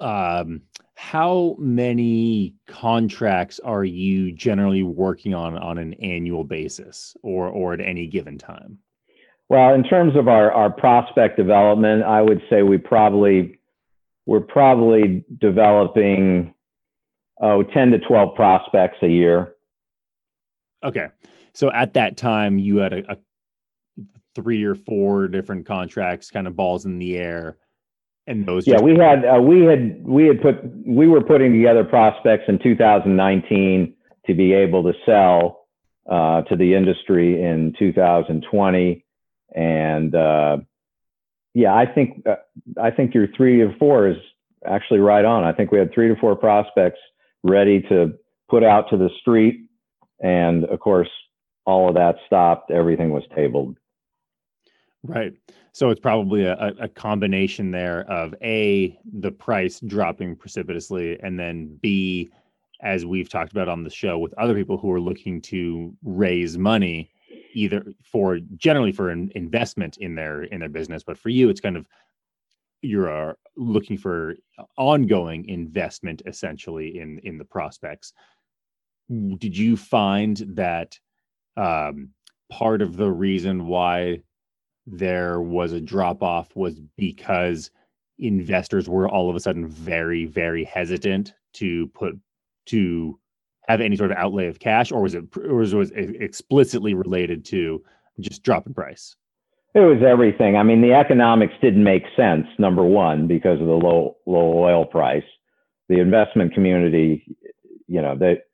[0.00, 0.62] um
[0.94, 7.80] how many contracts are you generally working on on an annual basis or or at
[7.80, 8.78] any given time?
[9.48, 13.60] Well, in terms of our, our prospect development, I would say we probably
[14.26, 16.52] we're probably developing
[17.40, 19.54] oh 10 to 12 prospects a year.
[20.84, 21.08] Okay,
[21.52, 23.16] so at that time you had a, a
[24.34, 27.56] three or four different contracts, kind of balls in the air,
[28.26, 28.66] and those.
[28.66, 30.56] Yeah, we had uh, we had we had put
[30.86, 33.94] we were putting together prospects in 2019
[34.26, 35.66] to be able to sell
[36.10, 39.05] uh, to the industry in 2020,
[39.56, 40.58] and uh,
[41.54, 42.36] yeah, I think uh,
[42.80, 44.18] I think your three or four is
[44.66, 45.42] actually right on.
[45.42, 46.98] I think we had three to four prospects
[47.42, 48.12] ready to
[48.48, 49.68] put out to the street,
[50.20, 51.08] and of course,
[51.64, 52.70] all of that stopped.
[52.70, 53.78] Everything was tabled.
[55.02, 55.32] Right.
[55.72, 61.78] So it's probably a a combination there of A, the price dropping precipitously, and then
[61.80, 62.28] B,
[62.82, 66.58] as we've talked about on the show with other people who are looking to raise
[66.58, 67.10] money,
[67.52, 71.60] either for generally for an investment in their in their business, but for you, it's
[71.60, 71.86] kind of
[72.82, 74.34] you're looking for
[74.76, 78.12] ongoing investment essentially in in the prospects.
[79.38, 80.98] Did you find that
[81.56, 82.10] um,
[82.50, 84.20] part of the reason why
[84.86, 87.70] there was a drop off was because
[88.18, 92.18] investors were all of a sudden very very hesitant to put
[92.66, 93.18] to
[93.68, 97.44] have any sort of outlay of cash or was it or was, it explicitly related
[97.44, 97.82] to
[98.20, 99.16] just drop in price
[99.74, 100.56] It was everything.
[100.56, 102.46] I mean, the economics didn't make sense.
[102.58, 105.24] Number one, because of the low low oil price.
[105.88, 107.24] The investment community,
[107.86, 108.44] you know, that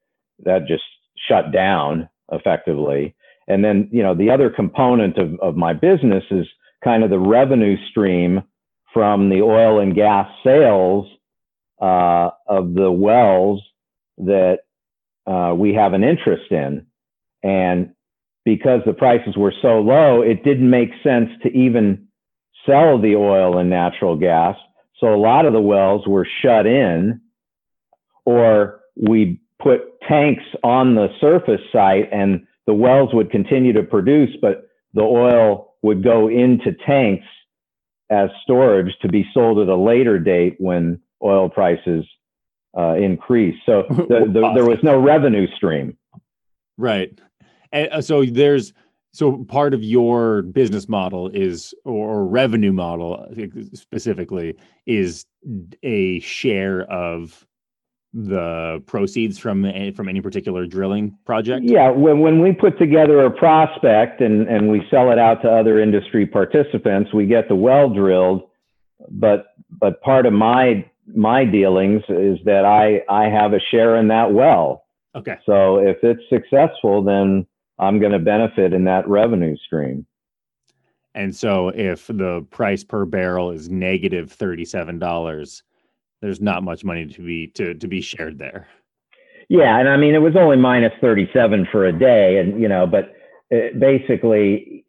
[0.44, 0.82] that just
[1.28, 3.14] shut down effectively.
[3.48, 6.46] And then, you know, the other component of, of my business is
[6.82, 8.42] kind of the revenue stream
[8.92, 11.06] from the oil and gas sales
[11.80, 13.62] uh, of the wells
[14.18, 14.60] that
[15.26, 16.86] uh, we have an interest in.
[17.42, 17.94] And
[18.44, 22.08] because the prices were so low, it didn't make sense to even
[22.66, 24.56] sell the oil and natural gas.
[24.98, 27.20] So a lot of the wells were shut in,
[28.24, 34.30] or we put tanks on the surface site and the wells would continue to produce,
[34.40, 37.26] but the oil would go into tanks
[38.10, 42.04] as storage to be sold at a later date when oil prices
[42.76, 43.56] uh, increase.
[43.66, 45.96] So the, the, there was no revenue stream.
[46.78, 47.18] right
[47.72, 48.72] and uh, so there's
[49.14, 54.54] so part of your business model is or revenue model uh, specifically
[54.86, 55.26] is
[55.82, 57.46] a share of
[58.14, 63.24] the proceeds from a- from any particular drilling project Yeah, when, when we put together
[63.24, 67.54] a prospect and, and we sell it out to other industry participants, we get the
[67.54, 68.42] well drilled.
[69.10, 74.08] But but part of my my dealings is that I I have a share in
[74.08, 74.84] that well.
[75.14, 77.46] okay So if it's successful, then
[77.78, 80.06] I'm going to benefit in that revenue stream.
[81.14, 85.62] And so if the price per barrel is negative $37,
[86.22, 88.68] there's not much money to be to to be shared there.
[89.48, 92.86] Yeah, and I mean it was only minus 37 for a day, and you know,
[92.86, 93.12] but
[93.52, 94.84] uh, basically,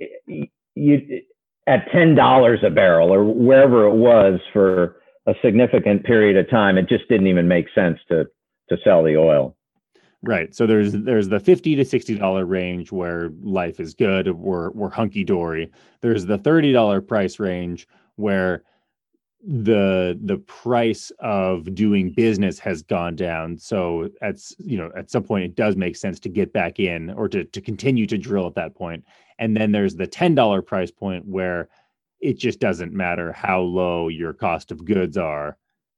[0.76, 1.22] you
[1.68, 6.78] at ten dollars a barrel or wherever it was for a significant period of time,
[6.78, 8.26] it just didn't even make sense to
[8.70, 9.56] to sell the oil.
[10.22, 10.56] Right.
[10.56, 14.90] So there's there's the 50 to 60 dollar range where life is good, we're we're
[14.90, 15.70] hunky dory.
[16.02, 18.64] There's the $30 price range where
[19.46, 23.58] the the price of doing business has gone down.
[23.58, 27.12] So at you know at some point it does make sense to get back in
[27.12, 29.04] or to to continue to drill at that point.
[29.40, 31.68] And then there's the $10 price point where
[32.24, 35.58] it just doesn't matter how low your cost of goods are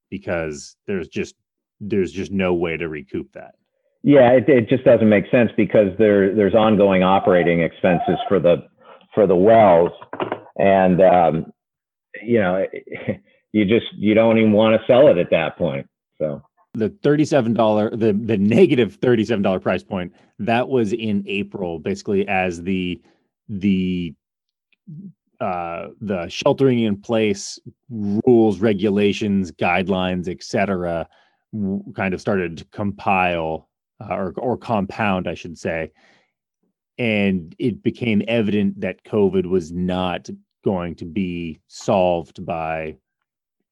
[0.09, 1.35] because there's just
[1.79, 3.55] there's just no way to recoup that.
[4.01, 8.67] Yeah, it, it just doesn't make sense because there there's ongoing operating expenses for the
[9.13, 9.91] for the wells,
[10.57, 11.53] and um,
[12.23, 12.65] you know
[13.51, 15.88] you just you don't even want to sell it at that point.
[16.17, 16.41] So
[16.73, 23.01] the $37 the the negative $37 price point that was in April basically as the
[23.47, 24.13] the
[25.39, 27.59] uh the sheltering in place
[27.89, 31.07] rules regulations guidelines etc
[31.95, 33.69] kind of started to compile
[34.01, 35.91] uh, or or compound I should say
[36.97, 40.29] and it became evident that covid was not
[40.63, 42.95] going to be solved by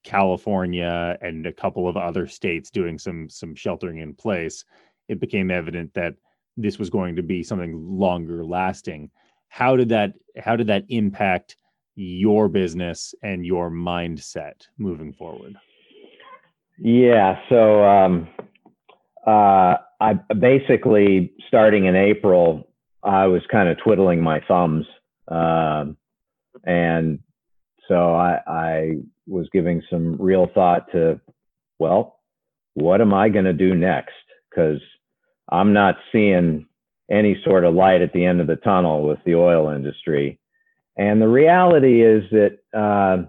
[0.03, 4.65] California and a couple of other states doing some some sheltering in place,
[5.07, 6.13] it became evident that
[6.57, 9.09] this was going to be something longer lasting.
[9.53, 11.57] How did that how did that impact
[11.95, 15.55] your business and your mindset moving forward?
[16.79, 18.27] yeah, so um,
[19.27, 22.67] uh, I basically starting in April,
[23.03, 24.87] I was kind of twiddling my thumbs,
[25.27, 25.97] um,
[26.63, 27.19] and
[27.87, 28.95] so I, I
[29.27, 31.19] was giving some real thought to,
[31.77, 32.19] well,
[32.73, 34.13] what am I going to do next?
[34.53, 34.81] because
[35.49, 36.67] I'm not seeing
[37.11, 40.39] any sort of light at the end of the tunnel with the oil industry.
[40.97, 43.23] And the reality is that, uh,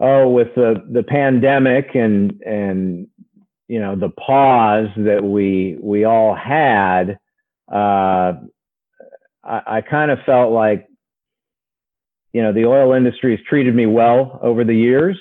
[0.00, 3.06] oh, with the, the pandemic and, and,
[3.68, 7.18] you know, the pause that we, we all had,
[7.72, 8.32] uh,
[9.44, 10.88] I, I kind of felt like,
[12.32, 15.18] you know, the oil industry has treated me well over the years,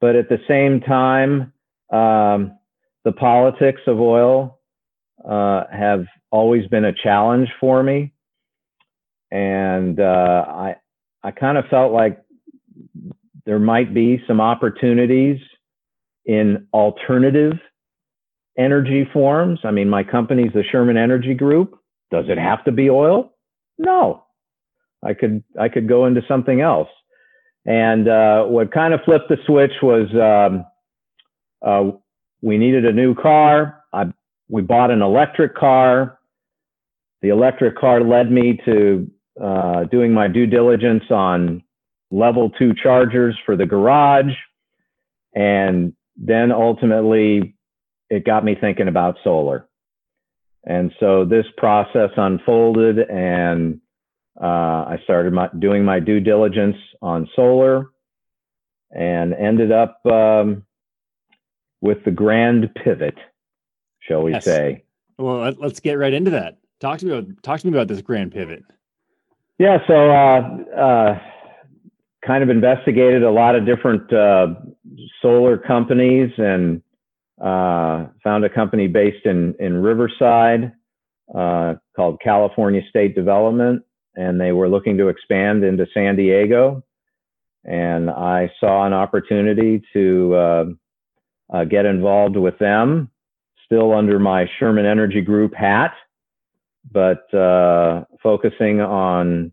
[0.00, 1.52] but at the same time,
[1.90, 2.58] um,
[3.04, 4.57] the politics of oil
[5.26, 8.12] uh, have always been a challenge for me,
[9.30, 10.76] and uh, I
[11.22, 12.22] I kind of felt like
[13.46, 15.40] there might be some opportunities
[16.26, 17.54] in alternative
[18.58, 19.60] energy forms.
[19.64, 21.78] I mean, my company's the Sherman Energy Group.
[22.10, 23.32] Does it have to be oil?
[23.78, 24.24] No.
[25.04, 26.88] I could I could go into something else.
[27.64, 30.64] And uh, what kind of flipped the switch was um,
[31.64, 31.96] uh,
[32.42, 33.77] we needed a new car.
[34.48, 36.18] We bought an electric car.
[37.22, 41.62] The electric car led me to uh, doing my due diligence on
[42.10, 44.32] level two chargers for the garage.
[45.34, 47.54] And then ultimately,
[48.10, 49.68] it got me thinking about solar.
[50.64, 53.80] And so this process unfolded, and
[54.40, 57.86] uh, I started my, doing my due diligence on solar
[58.90, 60.64] and ended up um,
[61.80, 63.16] with the grand pivot,
[64.08, 64.44] shall we yes.
[64.44, 64.84] say.
[65.18, 66.58] Well, let's get right into that.
[66.80, 68.64] Talk to me about talk to me about this grand pivot.
[69.58, 71.18] Yeah, so uh, uh,
[72.24, 74.54] kind of investigated a lot of different uh,
[75.20, 76.80] solar companies and
[77.40, 80.72] uh, found a company based in in Riverside
[81.34, 83.82] uh, called California State Development,
[84.14, 86.84] and they were looking to expand into San Diego.
[87.64, 90.64] And I saw an opportunity to uh,
[91.52, 93.10] uh, get involved with them,
[93.68, 95.92] still under my Sherman Energy Group hat,
[96.90, 99.52] but uh, focusing on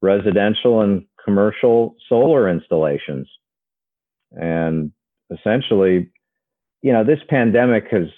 [0.00, 3.28] residential and commercial solar installations.
[4.32, 4.90] And
[5.30, 6.10] essentially,
[6.82, 8.08] you know, this pandemic has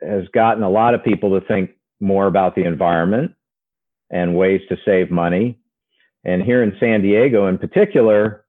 [0.00, 1.70] has gotten a lot of people to think
[2.00, 3.32] more about the environment
[4.10, 5.58] and ways to save money.
[6.24, 8.44] And here in San Diego, in particular,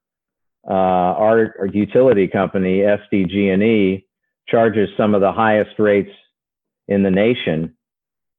[0.67, 4.05] uh, our, our, utility company, SDG&E,
[4.49, 6.11] charges some of the highest rates
[6.87, 7.75] in the nation.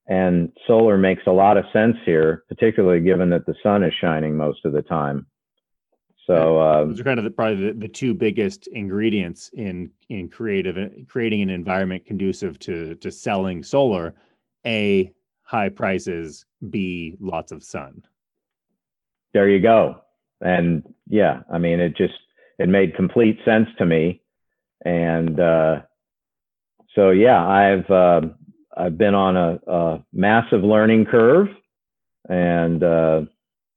[0.07, 4.37] And solar makes a lot of sense here, particularly given that the sun is shining
[4.37, 5.27] most of the time.
[6.27, 10.29] So uh, those are kind of the, probably the, the, two biggest ingredients in in
[10.29, 10.77] creative
[11.09, 14.15] creating an environment conducive to to selling solar.
[14.67, 16.45] A high prices.
[16.69, 18.05] B lots of sun.
[19.33, 20.03] There you go.
[20.41, 22.15] And yeah, I mean, it just
[22.59, 24.23] it made complete sense to me.
[24.85, 25.81] And uh,
[26.95, 28.21] so yeah, I've uh,
[28.77, 31.49] I've been on a, a massive learning curve
[32.29, 33.23] and uh,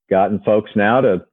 [0.09, 1.25] gotten folks now to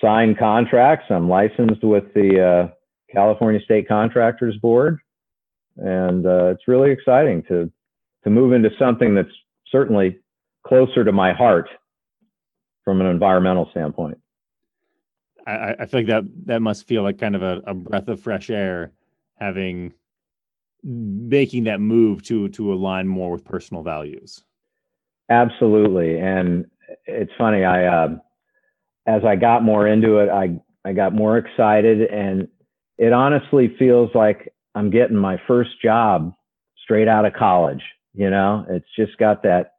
[0.00, 1.06] sign contracts.
[1.10, 2.74] I'm licensed with the uh,
[3.12, 4.98] California State Contractors Board,
[5.76, 7.70] and uh, it's really exciting to
[8.24, 9.28] to move into something that's
[9.70, 10.18] certainly
[10.66, 11.68] closer to my heart
[12.84, 14.18] from an environmental standpoint.
[15.46, 18.20] I, I feel like that that must feel like kind of a, a breath of
[18.20, 18.92] fresh air,
[19.38, 19.92] having
[20.84, 24.44] making that move to to align more with personal values.
[25.30, 26.66] Absolutely, and
[27.06, 27.64] it's funny.
[27.64, 28.16] I uh,
[29.06, 32.48] as I got more into it, I I got more excited, and
[32.98, 36.34] it honestly feels like I'm getting my first job
[36.82, 37.82] straight out of college.
[38.12, 39.72] You know, it's just got that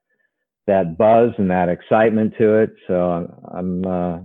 [0.67, 2.75] that buzz and that excitement to it.
[2.87, 4.19] So I'm uh,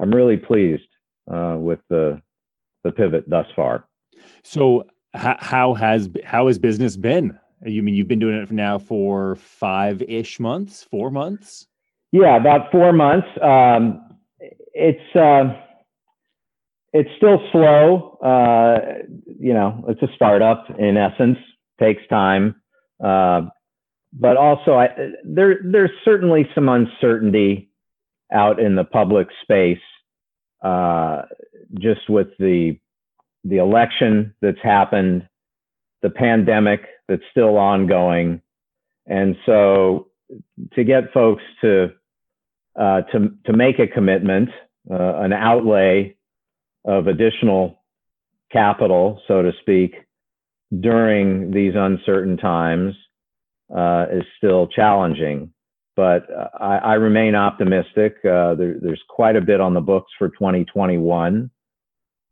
[0.00, 0.88] I'm really pleased
[1.30, 2.22] uh, with the
[2.84, 3.86] the pivot thus far.
[4.42, 4.86] So
[5.16, 7.38] how, how has how has business been?
[7.64, 11.66] You mean you've been doing it now for five ish months, four months?
[12.12, 13.26] Yeah, about four months.
[13.42, 14.18] Um,
[14.72, 15.54] it's uh,
[16.92, 18.18] it's still slow.
[18.22, 19.02] Uh,
[19.38, 21.38] you know, it's a startup in essence.
[21.78, 22.54] Takes time,
[23.04, 23.42] uh,
[24.12, 24.88] but also I,
[25.24, 27.70] there there's certainly some uncertainty
[28.32, 29.78] out in the public space,
[30.62, 31.22] uh,
[31.78, 32.78] just with the
[33.48, 35.28] the election that's happened,
[36.02, 38.40] the pandemic that's still ongoing,
[39.06, 40.08] and so
[40.74, 41.92] to get folks to
[42.78, 44.50] uh, to to make a commitment,
[44.90, 46.16] uh, an outlay
[46.84, 47.82] of additional
[48.52, 49.94] capital, so to speak,
[50.80, 52.94] during these uncertain times
[53.74, 55.52] uh, is still challenging.
[55.96, 56.26] But
[56.60, 58.16] I, I remain optimistic.
[58.18, 61.50] Uh, there, there's quite a bit on the books for 2021.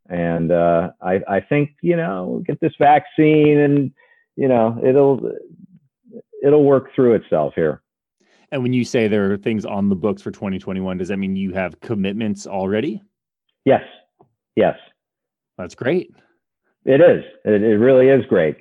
[0.09, 3.93] And uh, I, I think, you know, get this vaccine and
[4.37, 5.33] you know, it'll
[6.43, 7.83] it'll work through itself here.
[8.51, 11.35] And when you say there are things on the books for 2021, does that mean
[11.35, 13.03] you have commitments already?
[13.65, 13.83] Yes.
[14.55, 14.77] Yes.
[15.59, 16.11] That's great.
[16.85, 17.25] It is.
[17.45, 18.59] It, it really is great.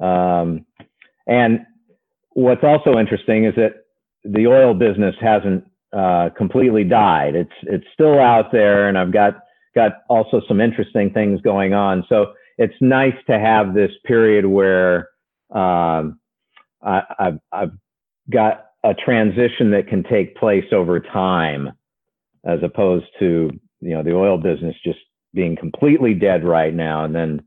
[0.00, 0.64] Um,
[1.26, 1.60] and
[2.30, 3.84] what's also interesting is that
[4.24, 7.34] the oil business hasn't uh, completely died.
[7.34, 9.40] It's it's still out there, and I've got
[9.78, 12.04] got also some interesting things going on.
[12.08, 15.08] So it's nice to have this period where
[15.54, 16.18] um,
[16.82, 17.72] I, I've I've
[18.28, 21.72] got a transition that can take place over time,
[22.44, 23.50] as opposed to
[23.80, 24.98] you know the oil business just
[25.32, 27.42] being completely dead right now, and then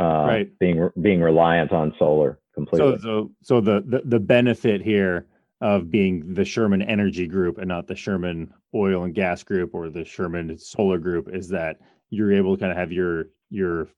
[0.00, 0.58] uh, right.
[0.60, 2.98] being being reliant on solar completely.
[2.98, 5.26] So, so, so the, the the benefit here
[5.60, 9.90] of being the Sherman Energy Group and not the Sherman Oil and Gas Group or
[9.90, 11.78] the Sherman Solar Group is that
[12.10, 13.88] you're able to kind of have your your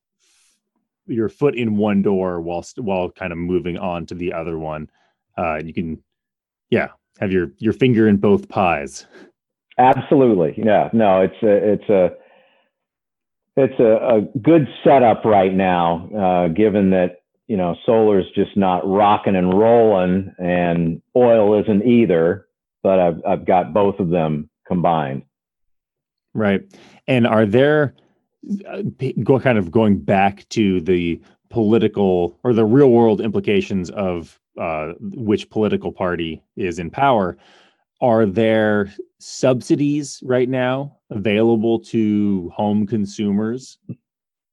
[1.07, 4.89] your foot in one door whilst while kind of moving on to the other one.
[5.37, 6.03] Uh, you can,
[6.71, 6.89] yeah,
[7.19, 9.07] have your your finger in both pies.
[9.79, 10.89] Absolutely, yeah.
[10.93, 12.11] No, it's a it's a
[13.57, 17.20] it's a, a good setup right now, uh, given that
[17.51, 22.47] you know solar's just not rocking and rolling, and oil isn't either.
[22.85, 25.25] But I've I've got both of them combined.
[26.33, 26.63] Right,
[27.09, 27.97] and are there
[28.69, 28.83] uh,
[29.25, 34.93] go kind of going back to the political or the real world implications of uh,
[35.01, 37.37] which political party is in power?
[38.01, 43.79] Are there subsidies right now available to home consumers?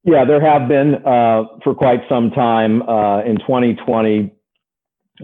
[0.07, 2.81] Yeah, there have been uh, for quite some time.
[2.83, 4.31] Uh, in 2020,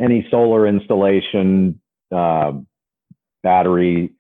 [0.02, 1.80] any solar installation,
[2.14, 2.52] uh,
[3.44, 4.14] battery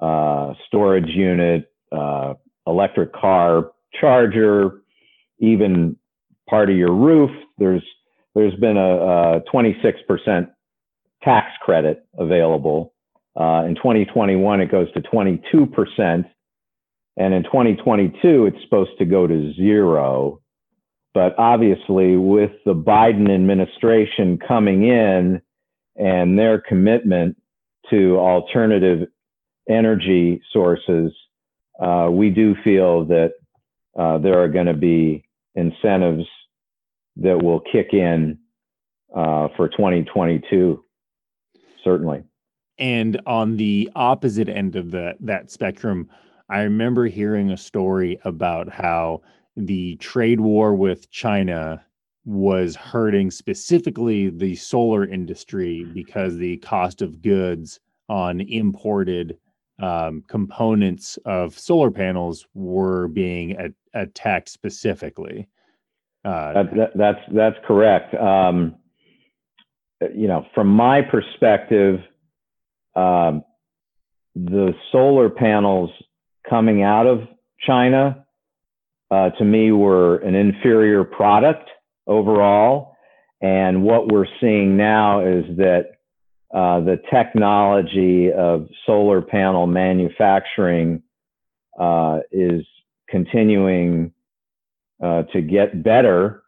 [0.00, 2.34] uh, storage unit, uh,
[2.66, 4.82] electric car charger,
[5.38, 5.96] even
[6.50, 7.84] part of your roof, there's
[8.34, 10.48] there's been a, a 26%
[11.22, 12.92] tax credit available
[13.38, 16.24] uh, in 2021, it goes to 22%.
[17.18, 20.40] And in 2022, it's supposed to go to zero.
[21.14, 25.42] But obviously, with the Biden administration coming in
[25.96, 27.36] and their commitment
[27.90, 29.08] to alternative
[29.68, 31.12] energy sources,
[31.80, 33.32] uh, we do feel that
[33.98, 35.24] uh, there are going to be
[35.56, 36.24] incentives
[37.16, 38.38] that will kick in
[39.14, 40.84] uh, for 2022,
[41.82, 42.22] certainly.
[42.78, 46.08] And on the opposite end of the, that spectrum,
[46.48, 49.22] I remember hearing a story about how
[49.56, 51.84] the trade war with China
[52.24, 59.38] was hurting specifically the solar industry because the cost of goods on imported
[59.80, 65.48] um, components of solar panels were being a- attacked specifically.
[66.24, 68.14] Uh, that, that, that's that's correct.
[68.14, 68.74] Um,
[70.14, 72.00] you know, from my perspective,
[72.94, 73.44] um,
[74.34, 75.90] the solar panels
[76.48, 77.20] coming out of
[77.66, 78.24] China,
[79.10, 81.68] uh, to me, were an inferior product
[82.06, 82.96] overall.
[83.40, 85.92] And what we're seeing now is that
[86.52, 91.02] uh, the technology of solar panel manufacturing
[91.78, 92.64] uh, is
[93.08, 94.12] continuing
[95.02, 96.42] uh, to get better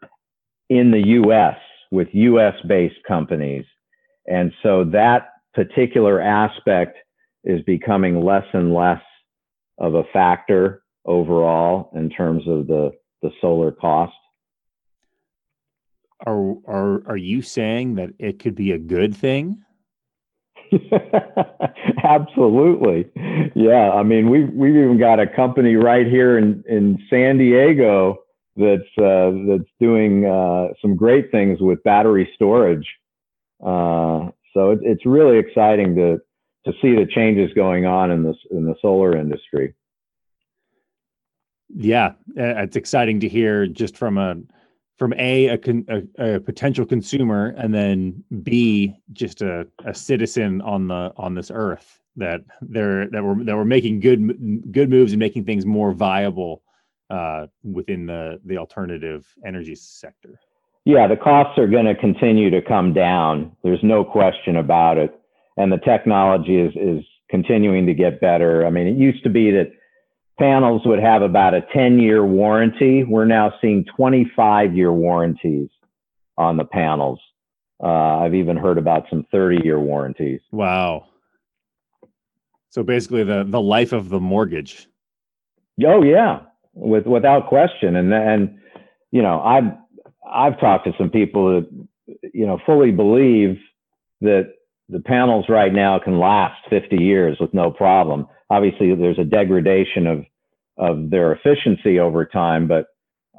[0.68, 1.56] in the US
[1.90, 3.64] with US based companies.
[4.26, 6.98] And so that particular aspect
[7.44, 9.02] is becoming less and less
[9.80, 14.12] of a factor overall in terms of the, the solar cost.
[16.26, 19.64] Are, are, are you saying that it could be a good thing?
[22.04, 23.10] Absolutely.
[23.54, 23.90] Yeah.
[23.92, 28.18] I mean, we've, we've even got a company right here in, in San Diego
[28.56, 32.86] that's, uh, that's doing uh, some great things with battery storage.
[33.64, 36.18] Uh, so it, it's really exciting to
[36.64, 39.74] to see the changes going on in this in the solar industry.
[41.74, 44.36] Yeah, it's exciting to hear just from a
[44.98, 45.58] from a a,
[46.18, 51.50] a, a potential consumer and then b just a, a citizen on the on this
[51.52, 55.92] earth that they're that we're that we're making good good moves and making things more
[55.92, 56.62] viable
[57.08, 60.38] uh, within the the alternative energy sector.
[60.84, 63.54] Yeah, the costs are going to continue to come down.
[63.62, 65.19] There's no question about it.
[65.60, 68.66] And the technology is, is continuing to get better.
[68.66, 69.72] I mean, it used to be that
[70.38, 73.04] panels would have about a 10 year warranty.
[73.04, 75.68] We're now seeing 25 year warranties
[76.36, 77.20] on the panels.
[77.82, 80.40] Uh, I've even heard about some 30 year warranties.
[80.50, 81.06] Wow.
[82.70, 84.86] So basically the, the life of the mortgage.
[85.84, 86.40] Oh yeah,
[86.74, 87.96] with, without question.
[87.96, 88.58] And, and,
[89.10, 89.72] you know, I've
[90.30, 91.88] I've talked to some people that
[92.34, 93.58] you know, fully believe
[94.20, 94.54] that
[94.90, 98.26] the panels right now can last 50 years with no problem.
[98.50, 100.24] Obviously, there's a degradation of
[100.76, 102.86] of their efficiency over time, but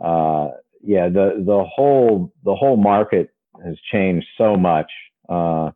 [0.04, 0.50] uh,
[0.84, 3.30] yeah, the the whole the whole market
[3.64, 4.92] has changed so much.
[5.28, 5.72] Uh,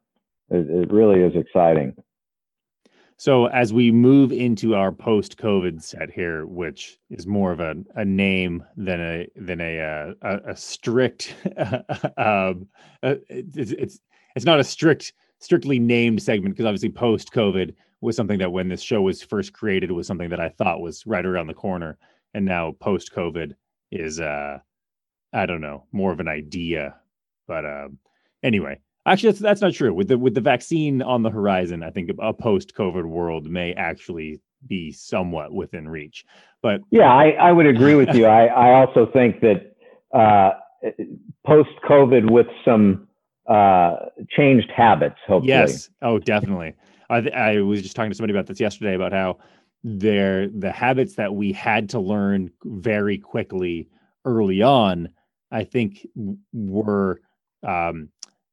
[0.49, 1.95] it, it really is exciting.
[3.17, 8.03] So as we move into our post-COVID set here, which is more of a, a
[8.03, 11.33] name than a than a uh, a, a strict,
[12.17, 12.67] um,
[13.01, 13.99] uh, it's, it's
[14.35, 18.81] it's not a strict strictly named segment because obviously post-COVID was something that when this
[18.81, 21.97] show was first created was something that I thought was right around the corner,
[22.33, 23.53] and now post-COVID
[23.91, 24.59] is uh
[25.33, 26.95] I don't know more of an idea,
[27.47, 27.89] but uh,
[28.41, 29.93] anyway, Actually, that's that's not true.
[29.93, 34.41] With the with the vaccine on the horizon, I think a post-COVID world may actually
[34.67, 36.25] be somewhat within reach.
[36.63, 38.25] But yeah, I, I would agree with you.
[38.25, 39.75] I, I also think that
[40.11, 40.53] uh,
[41.45, 43.04] post-COVID with some
[43.47, 43.95] uh,
[44.29, 45.49] changed habits, hopefully.
[45.49, 45.89] Yes.
[46.01, 46.73] Oh, definitely.
[47.09, 49.37] I, I was just talking to somebody about this yesterday about how
[49.83, 53.87] there the habits that we had to learn very quickly
[54.25, 55.09] early on,
[55.51, 56.07] I think
[56.53, 57.21] were
[57.61, 58.09] um,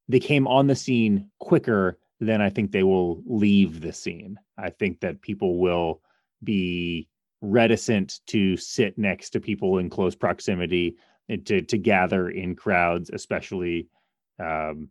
[0.08, 4.38] they came on the scene quicker than I think they will leave the scene.
[4.58, 6.02] I think that people will
[6.44, 7.08] be
[7.40, 10.96] reticent to sit next to people in close proximity
[11.28, 13.88] and to to gather in crowds, especially
[14.38, 14.88] um,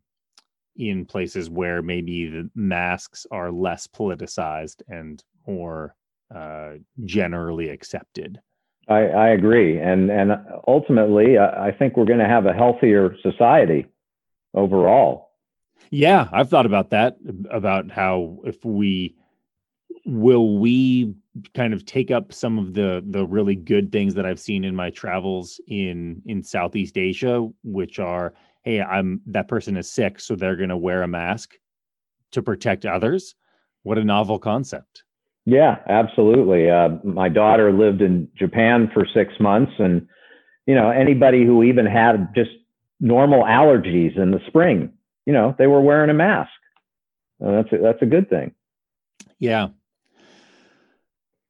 [0.75, 5.95] in places where maybe the masks are less politicized and more
[6.33, 6.73] uh,
[7.05, 8.39] generally accepted.
[8.87, 10.31] I, I, agree, and and
[10.67, 13.85] ultimately, I think we're going to have a healthier society
[14.53, 15.29] overall.
[15.91, 17.17] Yeah, I've thought about that
[17.49, 19.15] about how if we
[20.05, 21.13] will we
[21.53, 24.75] kind of take up some of the the really good things that I've seen in
[24.75, 28.33] my travels in in Southeast Asia, which are
[28.64, 31.55] hey, I'm that person is sick, so they're going to wear a mask
[32.32, 33.36] to protect others.
[33.84, 35.03] What a novel concept.
[35.45, 36.70] Yeah, absolutely.
[36.70, 40.07] Uh, my daughter lived in Japan for six months, and
[40.68, 42.51] you know anybody who even had just
[42.99, 44.93] normal allergies in the spring,
[45.26, 46.51] you know, they were wearing a mask.
[47.43, 48.53] Uh, that's a, that's a good thing.
[49.39, 49.70] Yeah.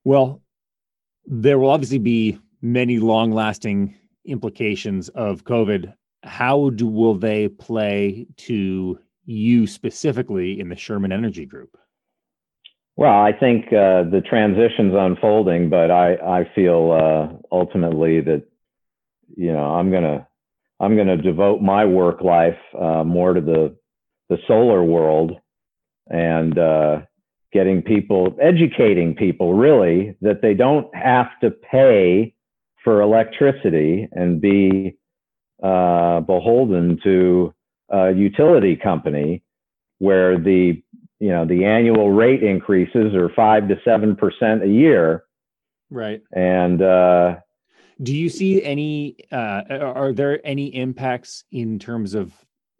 [0.05, 0.41] Well,
[1.26, 3.95] there will obviously be many long-lasting
[4.26, 5.93] implications of COVID.
[6.24, 11.78] How do will they play to you specifically in the Sherman Energy Group?
[12.97, 18.43] Well, I think uh, the transition's unfolding, but I I feel uh, ultimately that
[19.36, 20.28] you know I'm gonna
[20.80, 23.76] I'm to devote my work life uh, more to the
[24.30, 25.34] the solar world
[26.09, 27.01] and uh,
[27.53, 32.34] getting people, educating people really that they don't have to pay
[32.84, 34.97] for electricity and be
[35.62, 37.53] uh, beholden to
[37.89, 39.43] a utility company
[39.99, 40.82] where the
[41.20, 45.24] you know the annual rate increases are five to seven percent a year.
[45.89, 46.22] Right.
[46.34, 47.36] And uh,
[48.01, 49.18] do you see any?
[49.32, 52.34] Uh, are there any impacts in terms of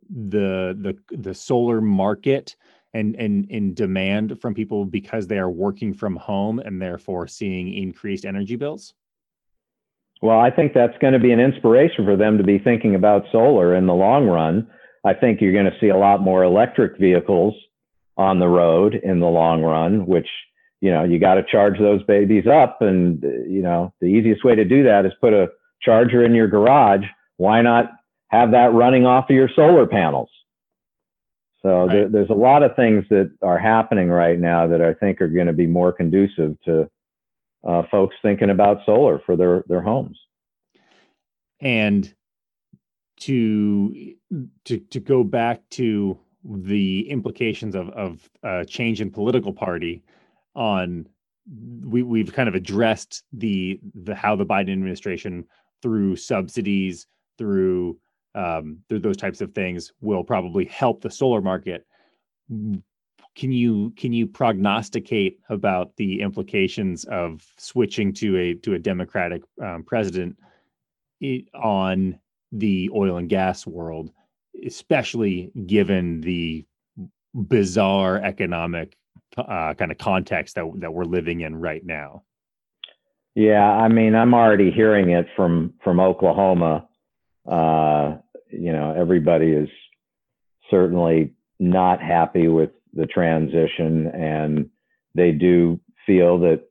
[0.10, 2.56] the the the solar market
[2.94, 7.74] and and in demand from people because they are working from home and therefore seeing
[7.74, 8.94] increased energy bills?
[10.22, 13.26] Well, I think that's going to be an inspiration for them to be thinking about
[13.32, 14.68] solar in the long run.
[15.04, 17.56] I think you're going to see a lot more electric vehicles
[18.18, 20.28] on the road in the long run, which
[20.82, 22.82] you know, you got to charge those babies up.
[22.82, 25.50] And, you know, the easiest way to do that is put a
[25.82, 27.06] charger in your garage.
[27.38, 27.92] Why not
[28.30, 30.30] have that running off of your solar panels?
[31.62, 31.90] So right.
[31.90, 35.28] there, there's a lot of things that are happening right now that I think are
[35.28, 36.90] going to be more conducive to
[37.64, 40.20] uh, folks thinking about solar for their, their homes.
[41.60, 42.14] And
[43.22, 44.16] to
[44.66, 50.04] to to go back to the implications of of uh, change in political party,
[50.56, 51.08] on
[51.84, 55.46] we we've kind of addressed the the how the Biden administration
[55.84, 57.06] through subsidies
[57.38, 58.00] through
[58.34, 61.86] um, through those types of things will probably help the solar market.
[63.36, 69.44] Can you can you prognosticate about the implications of switching to a to a Democratic
[69.62, 70.38] um, president
[71.54, 72.20] on
[72.52, 74.12] the oil and gas world,
[74.66, 76.66] especially given the
[77.34, 78.98] bizarre economic
[79.38, 82.24] uh, kind of context that that we're living in right now.
[83.36, 86.88] Yeah, I mean, I'm already hearing it from from Oklahoma.
[87.46, 88.18] Uh,
[88.50, 89.70] you know, everybody is
[90.70, 94.70] certainly not happy with the transition, and
[95.16, 96.64] they do feel that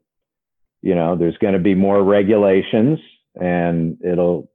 [0.83, 2.99] you know there's going to be more regulations,
[3.35, 4.51] and it'll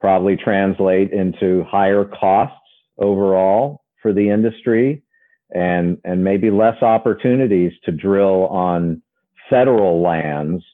[0.00, 2.56] probably translate into higher costs
[2.98, 5.02] overall for the industry
[5.54, 9.02] and and maybe less opportunities to drill on
[9.48, 10.64] federal lands.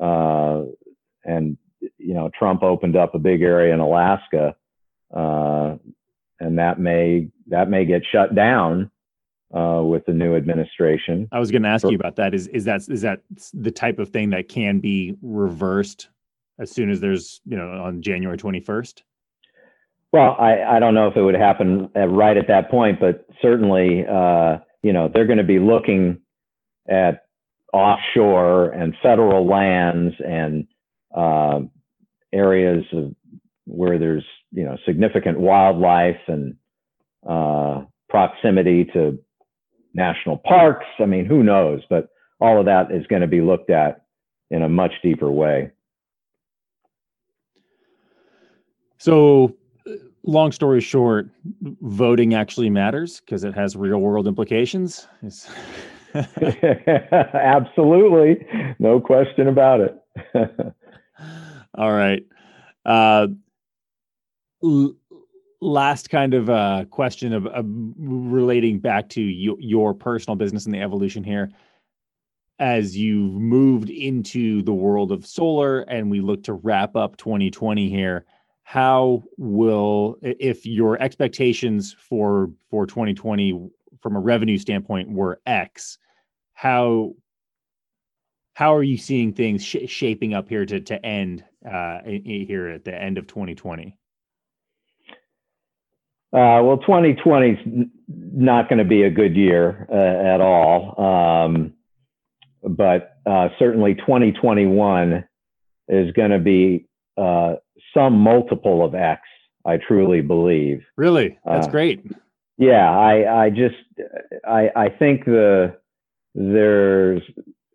[0.00, 0.62] Uh,
[1.24, 1.56] and
[1.98, 4.54] you know Trump opened up a big area in Alaska
[5.14, 5.76] uh,
[6.40, 8.90] and that may that may get shut down
[9.54, 11.28] uh, with the new administration.
[11.32, 12.34] I was going to ask you about that.
[12.34, 13.22] Is is that is that
[13.54, 16.08] the type of thing that can be reversed
[16.58, 19.04] as soon as there's you know on January twenty first?
[20.12, 24.06] Well, I, I don't know if it would happen right at that point, but certainly,
[24.06, 26.22] uh, you know, they're going to be looking
[26.88, 27.26] at
[27.74, 30.66] offshore and federal lands and
[31.14, 31.60] uh,
[32.32, 33.14] areas of,
[33.66, 36.56] where there's, you know, significant wildlife and
[37.28, 39.18] uh, proximity to
[39.98, 40.86] national parks.
[40.98, 41.82] I mean, who knows?
[41.90, 42.08] But
[42.40, 44.04] all of that is going to be looked at
[44.50, 45.70] in a much deeper way.
[48.98, 49.54] So
[50.24, 51.28] long story short,
[51.82, 55.06] voting actually matters because it has real world implications.
[57.34, 58.46] Absolutely.
[58.78, 60.02] No question about it.
[61.74, 62.24] All right.
[62.84, 63.28] Uh,
[64.62, 64.94] l-
[65.60, 67.46] last kind of uh, question of,
[67.98, 71.50] relating back to y- your personal business and the evolution here.
[72.60, 77.88] As you've moved into the world of solar and we look to wrap up 2020
[77.88, 78.24] here,
[78.68, 83.70] how will if your expectations for for 2020
[84.02, 85.96] from a revenue standpoint were x
[86.52, 87.14] how
[88.52, 92.84] how are you seeing things sh- shaping up here to to end uh, here at
[92.84, 93.96] the end of 2020
[96.32, 97.58] uh, well 2020 is
[98.08, 101.72] not going to be a good year uh, at all um,
[102.62, 105.24] but uh, certainly 2021
[105.88, 107.54] is going to be uh,
[107.94, 109.22] some multiple of X.
[109.66, 110.82] I truly believe.
[110.96, 112.00] Really, that's uh, great.
[112.56, 113.76] Yeah, I I just
[114.46, 115.76] I I think the
[116.34, 117.22] there's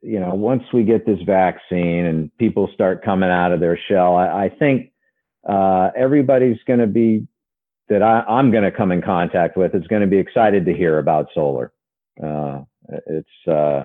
[0.01, 4.15] you know once we get this vaccine and people start coming out of their shell,
[4.15, 4.91] I, I think
[5.47, 7.27] uh, everybody's going to be
[7.93, 10.73] that I, am going to come in contact with is going to be excited to
[10.73, 11.71] hear about solar.
[12.21, 12.61] Uh,
[13.05, 13.83] it's uh,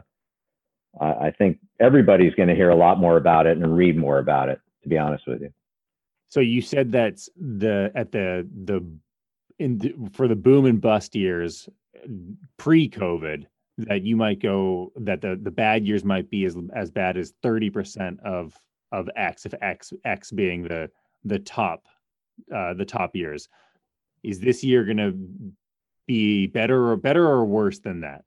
[0.99, 4.19] I, I think everybody's going to hear a lot more about it and read more
[4.19, 4.61] about it.
[4.83, 5.53] To be honest with you.
[6.31, 8.83] So you said that the at the the
[9.59, 11.69] in the, for the boom and bust years
[12.57, 13.45] pre-COVID
[13.77, 17.35] that you might go that the the bad years might be as as bad as
[17.45, 18.57] 30% of
[18.91, 20.91] of X if X X being the
[21.25, 21.85] the top
[22.55, 23.51] uh the top years.
[24.23, 25.53] Is this year going to
[26.07, 28.25] be better or better or worse than that?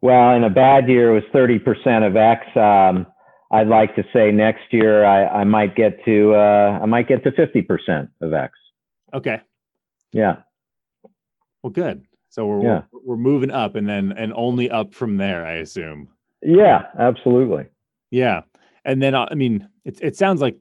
[0.00, 3.06] Well, in a bad year it was 30% of X um
[3.52, 7.22] I'd like to say next year I, I might get to uh, I might get
[7.24, 8.54] to fifty percent of X.
[9.12, 9.40] Okay.
[10.10, 10.36] Yeah.
[11.62, 12.02] Well, good.
[12.30, 12.82] So we're, yeah.
[12.90, 16.08] we're we're moving up, and then and only up from there, I assume.
[16.40, 17.66] Yeah, absolutely.
[18.10, 18.40] Yeah,
[18.86, 20.56] and then uh, I mean, it it sounds like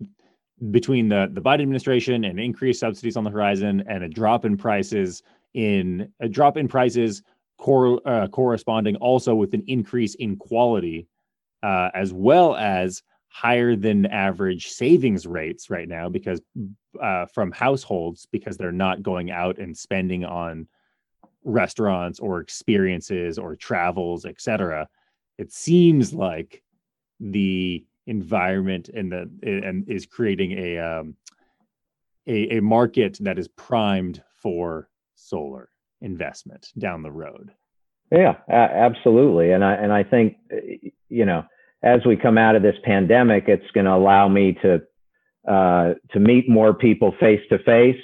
[0.70, 4.57] between the the Biden administration and increased subsidies on the horizon, and a drop in
[4.57, 7.24] prices in a drop in prices
[7.57, 11.07] cor- uh, corresponding also with an increase in quality
[11.64, 16.41] uh, as well as higher than average savings rates right now because
[17.01, 20.68] uh, from households because they're not going out and spending on
[21.43, 24.88] restaurants or experiences or travels etc
[25.38, 26.62] it seems like
[27.20, 31.16] the environment and the and is creating a um,
[32.28, 35.70] a, a market that is primed for solar
[36.02, 37.52] investment down the road
[38.12, 39.52] yeah, absolutely.
[39.52, 40.36] And I and I think
[41.08, 41.45] you know,
[41.82, 44.82] as we come out of this pandemic, it's going to allow me to
[45.47, 48.02] uh, to meet more people face to face,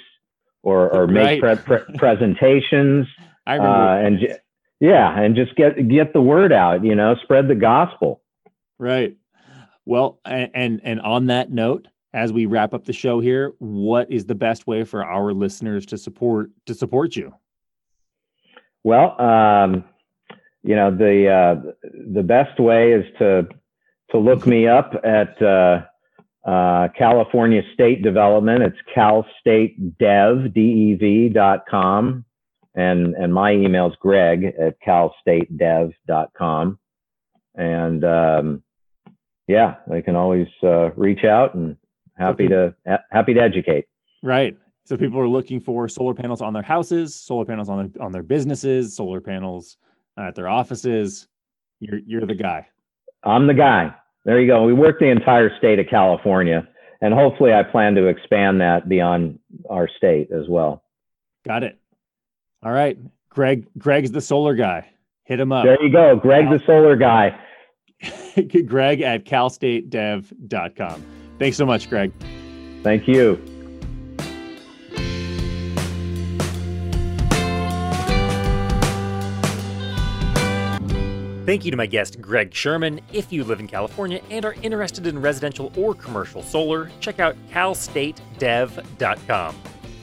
[0.62, 1.62] or or make right.
[1.62, 3.06] pre- pre- presentations.
[3.46, 3.76] I remember.
[3.76, 4.38] Uh, and
[4.80, 6.84] yeah, and just get get the word out.
[6.84, 8.22] You know, spread the gospel.
[8.78, 9.17] Right.
[9.88, 14.26] Well, and and on that note, as we wrap up the show here, what is
[14.26, 17.32] the best way for our listeners to support to support you?
[18.84, 19.84] Well, um,
[20.62, 21.72] you know the uh,
[22.12, 23.48] the best way is to
[24.10, 25.84] to look me up at uh,
[26.46, 28.62] uh, California State Development.
[28.62, 32.26] It's calstatedev d e v dot com,
[32.74, 36.78] and and my email is Greg at calstatedev dot com,
[37.54, 38.62] and um,
[39.48, 41.76] yeah, they can always uh, reach out and
[42.16, 43.86] happy to ha- happy to educate.
[44.22, 44.56] Right.
[44.84, 48.12] So people are looking for solar panels on their houses, solar panels on their on
[48.12, 49.76] their businesses, solar panels
[50.16, 51.28] at their offices.
[51.80, 52.68] You're you're the guy.
[53.24, 53.94] I'm the guy.
[54.24, 54.64] There you go.
[54.64, 56.68] We work the entire state of California,
[57.00, 59.38] and hopefully, I plan to expand that beyond
[59.68, 60.82] our state as well.
[61.46, 61.78] Got it.
[62.62, 62.98] All right.
[63.30, 64.90] Greg, Greg's the solar guy.
[65.24, 65.64] Hit him up.
[65.64, 66.16] There you go.
[66.16, 67.38] Greg, the solar guy.
[68.66, 71.06] Greg at calstatedev.com.
[71.38, 72.12] Thanks so much, Greg.
[72.82, 73.58] Thank you.
[81.48, 83.00] Thank you to my guest, Greg Sherman.
[83.10, 87.36] If you live in California and are interested in residential or commercial solar, check out
[87.50, 89.56] calstatedev.com.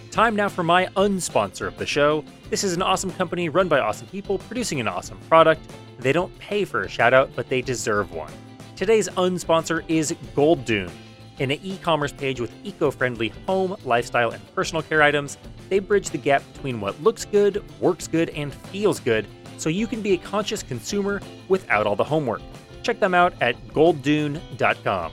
[0.09, 2.25] Time now for my unsponsor of the show.
[2.49, 5.61] This is an awesome company run by awesome people producing an awesome product.
[6.05, 8.31] They don't pay for a shout out, but they deserve one.
[8.75, 10.91] Today's unsponsor is Gold Dune.
[11.39, 15.79] In an e commerce page with eco friendly home, lifestyle, and personal care items, they
[15.79, 19.25] bridge the gap between what looks good, works good, and feels good
[19.57, 22.43] so you can be a conscious consumer without all the homework.
[22.83, 25.11] Check them out at golddune.com.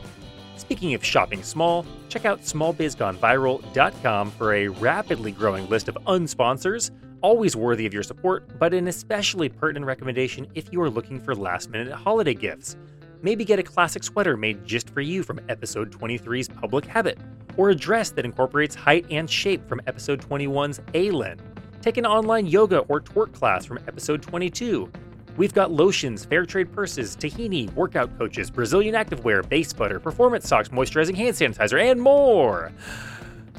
[0.58, 6.90] Speaking of shopping small, check out smallbizgoneviral.com for a rapidly growing list of unsponsors,
[7.22, 11.34] always worthy of your support, but an especially pertinent recommendation if you are looking for
[11.34, 12.76] last minute holiday gifts.
[13.22, 17.18] Maybe get a classic sweater made just for you from episode 23's Public Habit,
[17.56, 21.38] or a dress that incorporates height and shape from episode 21's Aylin.
[21.80, 24.90] Take an online yoga or twerk class from episode 22.
[25.36, 30.68] We've got lotions, fair trade purses, tahini, workout coaches, Brazilian activewear, base butter, performance socks,
[30.68, 32.70] moisturizing hand sanitizer, and more.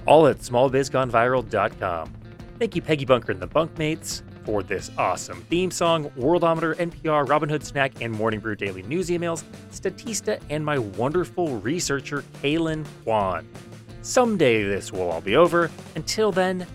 [0.06, 2.14] All at smallbizgoneviral.com.
[2.64, 7.62] Thank you, Peggy Bunker and the Bunkmates, for this awesome theme song, Worldometer, NPR, Robinhood
[7.62, 13.46] Snack, and Morning Brew Daily News emails, Statista, and my wonderful researcher, Kaylin Kwan.
[14.02, 15.70] Someday this will all be over.
[15.96, 16.66] Until then,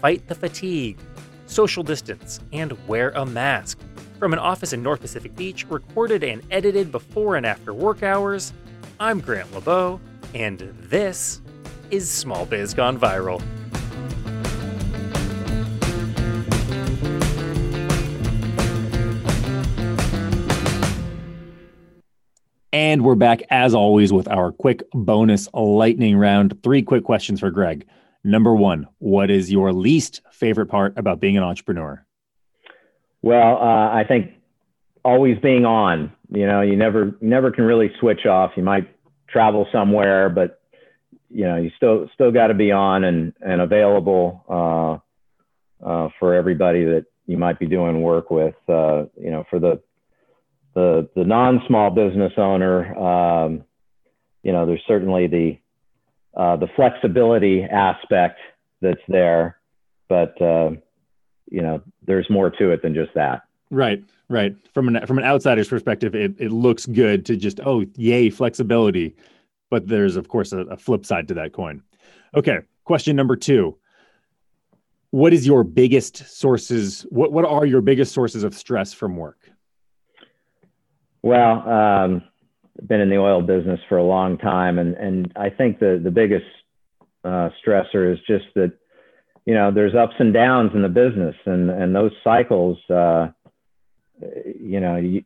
[0.00, 0.98] fight the fatigue,
[1.46, 3.78] social distance, and wear a mask.
[4.18, 8.52] From an office in North Pacific Beach, recorded and edited before and after work hours,
[8.98, 10.00] I'm Grant LeBeau,
[10.34, 11.40] and this
[11.92, 13.40] is Small Biz Gone Viral.
[22.72, 26.62] And we're back as always with our quick bonus lightning round.
[26.62, 27.86] Three quick questions for Greg.
[28.24, 32.04] Number one, what is your least favorite part about being an entrepreneur?
[33.22, 34.32] Well, uh, I think
[35.02, 36.12] always being on.
[36.30, 38.52] You know, you never never can really switch off.
[38.56, 38.86] You might
[39.28, 40.60] travel somewhere, but
[41.30, 46.34] you know, you still still got to be on and and available uh, uh, for
[46.34, 48.56] everybody that you might be doing work with.
[48.68, 49.80] Uh, you know, for the
[50.78, 53.64] the the non small business owner, um,
[54.44, 55.58] you know, there's certainly the
[56.36, 58.38] uh, the flexibility aspect
[58.80, 59.58] that's there,
[60.08, 60.70] but uh,
[61.50, 63.42] you know, there's more to it than just that.
[63.70, 64.54] Right, right.
[64.72, 69.16] From an from an outsider's perspective, it it looks good to just oh yay flexibility,
[69.70, 71.82] but there's of course a, a flip side to that coin.
[72.36, 73.76] Okay, question number two.
[75.10, 77.02] What is your biggest sources?
[77.10, 79.50] What what are your biggest sources of stress from work?
[81.22, 82.22] Well, um,
[82.86, 86.10] been in the oil business for a long time, and and I think the the
[86.10, 86.46] biggest
[87.24, 88.72] uh, stressor is just that
[89.44, 93.28] you know there's ups and downs in the business, and and those cycles, uh,
[94.60, 95.24] you know, you,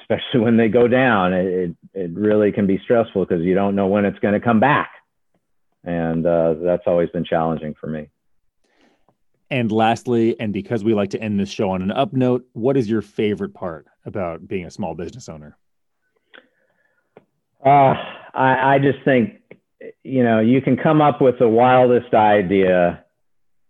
[0.00, 3.86] especially when they go down, it it really can be stressful because you don't know
[3.86, 4.90] when it's going to come back,
[5.84, 8.08] and uh, that's always been challenging for me.
[9.50, 12.76] And lastly, and because we like to end this show on an up note, what
[12.76, 15.56] is your favorite part about being a small business owner?
[17.64, 17.94] Uh,
[18.34, 19.40] I, I just think,
[20.04, 23.04] you know, you can come up with the wildest idea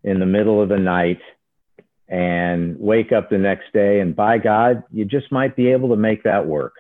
[0.03, 1.21] in the middle of the night
[2.09, 5.97] and wake up the next day, and by God, you just might be able to
[5.97, 6.73] make that work.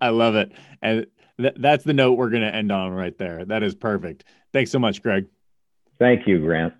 [0.00, 0.52] I love it.
[0.80, 1.06] And
[1.38, 3.44] th- that's the note we're going to end on right there.
[3.44, 4.24] That is perfect.
[4.52, 5.26] Thanks so much, Greg.
[5.98, 6.74] Thank you, Grant.